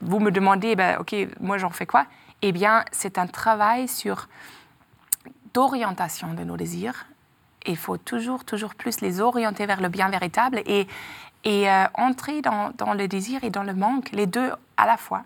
vous 0.00 0.20
me 0.20 0.30
demandez, 0.30 0.76
ben, 0.76 0.98
OK, 1.00 1.14
moi, 1.40 1.58
j'en 1.58 1.70
fais 1.70 1.86
quoi? 1.86 2.06
Eh 2.42 2.52
bien, 2.52 2.84
c'est 2.92 3.18
un 3.18 3.26
travail 3.26 3.88
sur 3.88 4.28
d'orientation 5.52 6.34
de 6.34 6.44
nos 6.44 6.56
désirs. 6.56 7.06
Il 7.66 7.76
faut 7.76 7.96
toujours, 7.96 8.44
toujours 8.44 8.76
plus 8.76 9.00
les 9.00 9.20
orienter 9.20 9.66
vers 9.66 9.80
le 9.80 9.88
bien 9.88 10.08
véritable 10.08 10.62
et, 10.66 10.86
euh, 11.46 11.84
entrer 11.94 12.42
dans, 12.42 12.72
le 12.94 13.08
désir 13.08 13.42
et 13.42 13.50
dans 13.50 13.64
le 13.64 13.74
manque, 13.74 14.12
les 14.12 14.26
deux 14.26 14.52
à 14.76 14.86
la 14.86 14.96
fois, 14.96 15.24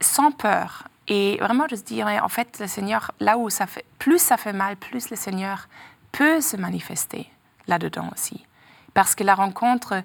sans 0.00 0.32
peur. 0.32 0.88
Et 1.10 1.36
vraiment, 1.40 1.66
je 1.68 1.74
dirais, 1.74 2.20
en 2.20 2.28
fait, 2.28 2.58
le 2.60 2.68
Seigneur, 2.68 3.10
là 3.18 3.36
où 3.36 3.50
ça 3.50 3.66
fait, 3.66 3.84
plus 3.98 4.20
ça 4.20 4.36
fait 4.36 4.52
mal, 4.52 4.76
plus 4.76 5.10
le 5.10 5.16
Seigneur 5.16 5.68
peut 6.12 6.40
se 6.40 6.56
manifester 6.56 7.28
là-dedans 7.66 8.08
aussi. 8.14 8.46
Parce 8.94 9.16
que 9.16 9.24
la 9.24 9.34
rencontre, 9.34 10.02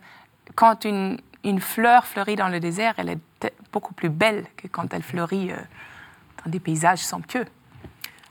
quand 0.55 0.83
une, 0.83 1.19
une 1.43 1.61
fleur 1.61 2.05
fleurit 2.05 2.35
dans 2.35 2.49
le 2.49 2.59
désert, 2.59 2.95
elle 2.97 3.09
est 3.09 3.53
beaucoup 3.71 3.93
plus 3.93 4.09
belle 4.09 4.45
que 4.57 4.67
quand 4.67 4.93
elle 4.93 5.03
fleurit 5.03 5.51
euh, 5.51 5.57
dans 6.43 6.51
des 6.51 6.59
paysages 6.59 7.05
somptueux. 7.05 7.45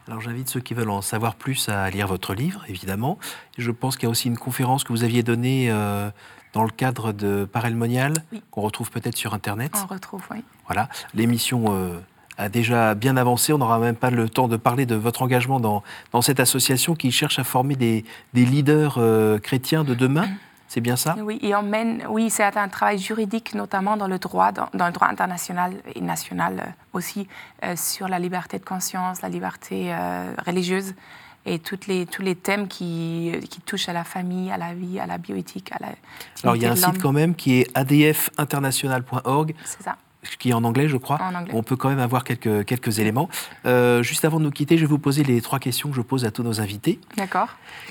Alors 0.09 0.21
j'invite 0.21 0.49
ceux 0.49 0.61
qui 0.61 0.75
veulent 0.75 0.91
en 0.91 1.01
savoir 1.01 1.37
plus 1.37 1.69
à 1.69 1.89
lire 1.91 2.09
votre 2.09 2.35
livre, 2.35 2.65
évidemment. 2.69 3.19
Je 3.57 3.71
pense 3.71 3.97
qu'il 3.97 4.05
y 4.05 4.07
a 4.07 4.11
aussi 4.11 4.29
une 4.29 4.37
conférence 4.37 4.85
que 4.85 4.93
vous 4.93 5.05
aviez 5.05 5.23
donnée 5.23 5.71
euh, 5.71 6.11
dans 6.53 6.65
le 6.65 6.71
cadre 6.71 7.13
de 7.13 7.49
Parelmonial, 7.51 8.15
qu'on 8.51 8.61
retrouve 8.61 8.91
peut-être 8.91 9.17
sur 9.17 9.33
Internet. 9.33 9.73
On 9.83 9.87
retrouve, 9.87 10.23
oui. 10.31 10.45
Voilà, 10.67 10.89
l'émission 11.15 11.67
euh, 11.69 11.99
a 12.39 12.49
déjà 12.49 12.95
bien 12.95 13.17
avancé. 13.17 13.53
On 13.53 13.59
n'aura 13.59 13.79
même 13.79 13.97
pas 13.97 14.11
le 14.11 14.29
temps 14.29 14.49
de 14.49 14.57
parler 14.57 14.87
de 14.87 14.95
votre 14.95 15.23
engagement 15.23 15.61
dans, 15.61 15.83
dans 16.13 16.23
cette 16.23 16.41
association 16.41 16.95
qui 16.95 17.11
cherche 17.11 17.39
à 17.39 17.45
former 17.45 17.77
des, 17.77 18.05
des 18.33 18.45
leaders 18.45 18.99
chrétiens 19.43 19.85
de 19.85 19.95
demain. 19.95 20.27
C'est 20.75 20.81
bien 20.81 20.97
ça? 20.97 21.15
Oui, 21.23 21.39
et 21.41 21.55
on 21.55 21.63
mène, 21.63 22.05
oui, 22.09 22.31
c'est 22.31 22.57
un 22.57 22.69
travail 22.69 22.99
juridique, 22.99 23.55
notamment 23.55 23.97
dans 23.97 24.09
le 24.09 24.19
droit, 24.19 24.51
dans, 24.51 24.69
le 24.73 24.91
droit 24.91 25.07
international 25.07 25.75
et 25.95 26.01
national 26.01 26.59
euh, 26.59 26.99
aussi, 26.99 27.29
euh, 27.63 27.77
sur 27.77 28.09
la 28.09 28.19
liberté 28.19 28.59
de 28.59 28.65
conscience, 28.65 29.23
la 29.23 29.29
liberté 29.29 29.95
euh, 29.95 30.35
religieuse. 30.45 30.95
et 31.47 31.61
toutes 31.61 31.87
les, 31.87 32.07
tous 32.07 32.23
les 32.23 32.35
thèmes 32.35 32.67
qui, 32.67 33.33
qui, 33.51 33.61
touchent 33.61 33.89
à 33.89 33.93
la 33.93 34.03
famille, 34.03 34.51
à 34.51 34.57
la 34.57 34.75
vie, 34.75 34.99
à 34.99 35.07
la 35.07 35.17
bioéthique, 35.17 35.71
à 35.71 35.77
la. 35.79 35.89
Alors 36.43 36.57
il 36.57 36.63
y 36.63 36.67
a 36.67 36.73
un 36.73 36.77
site 36.77 37.01
quand 37.01 37.13
même 37.13 37.37
qui 37.37 37.61
est 37.61 37.71
adfinternational.org. 37.77 39.55
C'est 39.65 39.85
ça 39.85 39.97
qui 40.39 40.51
est 40.51 40.53
en 40.53 40.65
anglais, 40.65 40.89
je 40.89 40.97
crois. 40.97 41.19
On 41.53 41.63
peut 41.63 41.77
quand 41.77 41.89
même 41.89 41.99
avoir 41.99 42.25
quelques, 42.25 42.65
quelques 42.65 42.99
éléments. 42.99 43.29
Euh, 43.67 44.03
juste 44.03 44.25
avant 44.25 44.39
de 44.39 44.45
nous 44.45 44.51
quitter, 44.51 44.77
je 44.77 44.83
vais 44.83 44.89
vous 44.89 44.99
poser 44.99 45.25
les 45.25 45.41
trois 45.41 45.59
questions 45.59 45.91
que 45.91 45.97
je 45.97 46.03
pose 46.03 46.25
à 46.25 46.31
tous 46.31 46.43
nos 46.43 46.61
invités. 46.61 47.01
D'accord. 47.17 47.49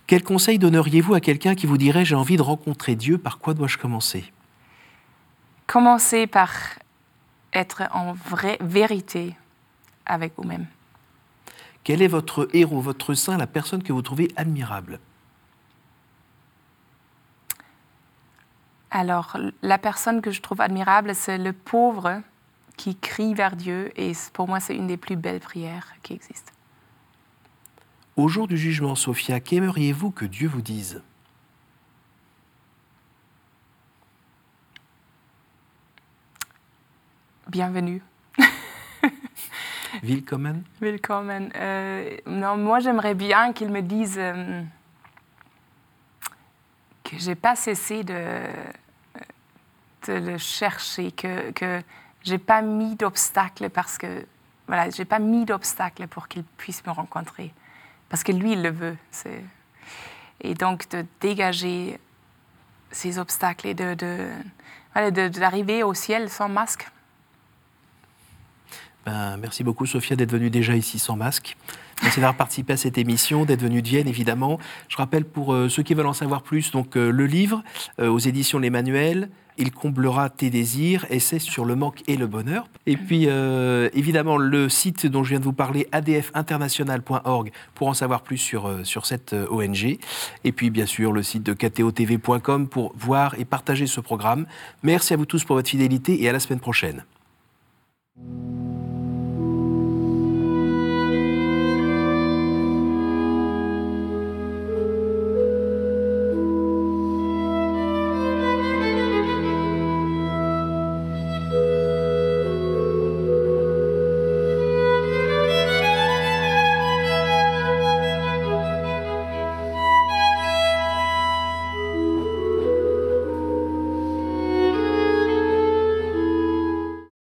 Quel 0.08 0.24
conseil 0.24 0.60
donneriez-vous 0.60 1.14
à 1.14 1.20
quelqu'un 1.20 1.56
qui 1.56 1.66
vous 1.66 1.78
dirait 1.78 2.06
j'ai 2.06 2.16
envie 2.16 2.38
de 2.38 2.42
rencontrer 2.42 2.96
Dieu 2.96 3.18
Par 3.18 3.40
quoi 3.40 3.54
dois-je 3.54 3.78
commencer? 3.78 4.32
Commencez 5.68 6.28
par 6.28 6.52
être 7.54 7.84
en 7.94 8.14
vraie 8.14 8.58
vérité 8.62 9.36
avec 10.06 10.34
vous-même. 10.38 10.66
Quel 11.84 12.02
est 12.02 12.08
votre 12.08 12.48
héros, 12.54 12.82
votre 12.82 13.14
saint, 13.14 13.38
la 13.38 13.48
personne 13.48 13.84
que 13.84 13.94
vous 13.94 14.02
trouvez 14.02 14.32
admirable? 14.36 15.00
Alors, 18.96 19.38
la 19.64 19.80
personne 19.80 20.22
que 20.22 20.30
je 20.30 20.40
trouve 20.40 20.62
admirable, 20.62 21.16
c'est 21.16 21.40
le 21.40 21.52
pauvre 21.52 22.22
qui 22.78 22.96
crie 22.96 23.34
vers 23.34 23.56
Dieu, 23.56 23.92
et 24.00 24.12
pour 24.34 24.48
moi, 24.48 24.60
c'est 24.60 24.76
une 24.76 24.86
des 24.86 24.98
plus 24.98 25.16
belles 25.16 25.40
prières 25.40 25.96
qui 26.04 26.14
existent. 26.14 26.52
Au 28.16 28.28
jour 28.28 28.48
du 28.48 28.56
jugement, 28.56 28.94
Sophia, 28.94 29.40
qu'aimeriez-vous 29.40 30.12
que 30.12 30.26
Dieu 30.26 30.48
vous 30.48 30.62
dise? 30.62 31.02
Bienvenue. 37.48 38.04
Willkommen. 40.04 40.64
Willkommen. 40.80 41.52
Euh, 41.56 42.18
non, 42.28 42.58
moi, 42.58 42.80
j'aimerais 42.80 43.16
bien 43.16 43.54
qu'il 43.54 43.72
me 43.72 43.82
dise 43.82 44.18
euh, 44.20 44.62
que 47.04 47.18
j'ai 47.18 47.36
pas 47.36 47.56
cessé 47.56 48.04
de, 48.04 48.14
de 50.08 50.14
le 50.14 50.38
chercher, 50.38 51.12
que, 51.12 51.52
que 51.52 51.82
j'ai 52.24 52.38
pas 52.38 52.62
mis 52.62 52.96
d'obstacle 52.96 53.70
parce 53.70 53.98
que 53.98 54.26
voilà, 54.68 54.90
j'ai 54.90 55.06
pas 55.06 55.20
mis 55.20 55.46
d'obstacle 55.46 56.08
pour 56.08 56.28
qu'il 56.28 56.44
puisse 56.44 56.86
me 56.86 56.92
rencontrer, 56.92 57.54
parce 58.10 58.24
que 58.24 58.32
lui 58.32 58.54
il 58.54 58.62
le 58.62 58.70
veut. 58.70 58.98
Et 60.42 60.54
donc 60.54 60.90
de 60.90 61.06
dégager 61.20 62.00
ces 62.92 63.20
obstacles 63.20 63.68
et 63.68 63.74
de, 63.74 63.96
d'arriver 64.96 65.80
de, 65.80 65.84
au 65.84 65.94
ciel 65.94 66.30
sans 66.30 66.48
masque. 66.48 66.88
Ben, 69.06 69.38
merci 69.38 69.64
beaucoup 69.64 69.86
Sophia 69.86 70.16
d'être 70.16 70.32
venue 70.32 70.50
déjà 70.50 70.76
ici 70.76 70.98
sans 70.98 71.16
masque. 71.16 71.58
Merci 72.02 72.20
d'avoir 72.20 72.36
participé 72.36 72.74
à 72.74 72.78
cette 72.78 72.98
émission, 72.98 73.46
d'être 73.46 73.62
venu 73.62 73.82
de 73.82 73.88
Vienne, 73.88 74.08
évidemment. 74.08 74.60
Je 74.88 74.98
rappelle 74.98 75.26
pour 75.26 75.54
euh, 75.54 75.70
ceux 75.70 75.84
qui 75.84 75.94
veulent 75.94 76.08
en 76.08 76.14
savoir 76.14 76.42
plus, 76.42 76.72
donc 76.72 76.96
euh, 76.96 77.12
le 77.12 77.26
livre 77.26 77.64
euh, 78.00 78.10
aux 78.10 78.20
éditions 78.20 78.60
L'Emmanuel, 78.60 79.30
il 79.58 79.72
comblera 79.72 80.30
tes 80.30 80.50
désirs, 80.50 81.06
c'est 81.20 81.40
sur 81.40 81.64
le 81.64 81.76
manque 81.76 82.02
et 82.08 82.18
le 82.18 82.26
bonheur. 82.26 82.68
Et 82.88 82.98
puis, 82.98 83.28
évidemment, 83.94 84.36
le 84.36 84.68
site 84.68 85.06
dont 85.06 85.24
je 85.24 85.30
viens 85.30 85.40
de 85.40 85.44
vous 85.44 85.54
parler, 85.54 85.88
adfinternational.org, 85.92 87.52
pour 87.76 87.88
en 87.88 87.94
savoir 87.94 88.24
plus 88.24 88.40
sur, 88.40 88.80
sur 88.84 89.06
cette 89.06 89.34
ONG. 89.52 90.00
Et 90.44 90.52
puis, 90.52 90.72
bien 90.72 90.88
sûr, 90.88 91.12
le 91.12 91.22
site 91.22 91.44
de 91.44 91.54
kteotv.com 91.54 92.68
pour 92.68 92.94
voir 92.98 93.36
et 93.38 93.46
partager 93.46 93.86
ce 93.86 94.02
programme. 94.02 94.48
Merci 94.82 95.14
à 95.14 95.18
vous 95.18 95.28
tous 95.28 95.44
pour 95.44 95.56
votre 95.56 95.70
fidélité 95.70 96.24
et 96.24 96.28
à 96.28 96.32
la 96.32 96.40
semaine 96.40 96.60
prochaine. 96.60 97.04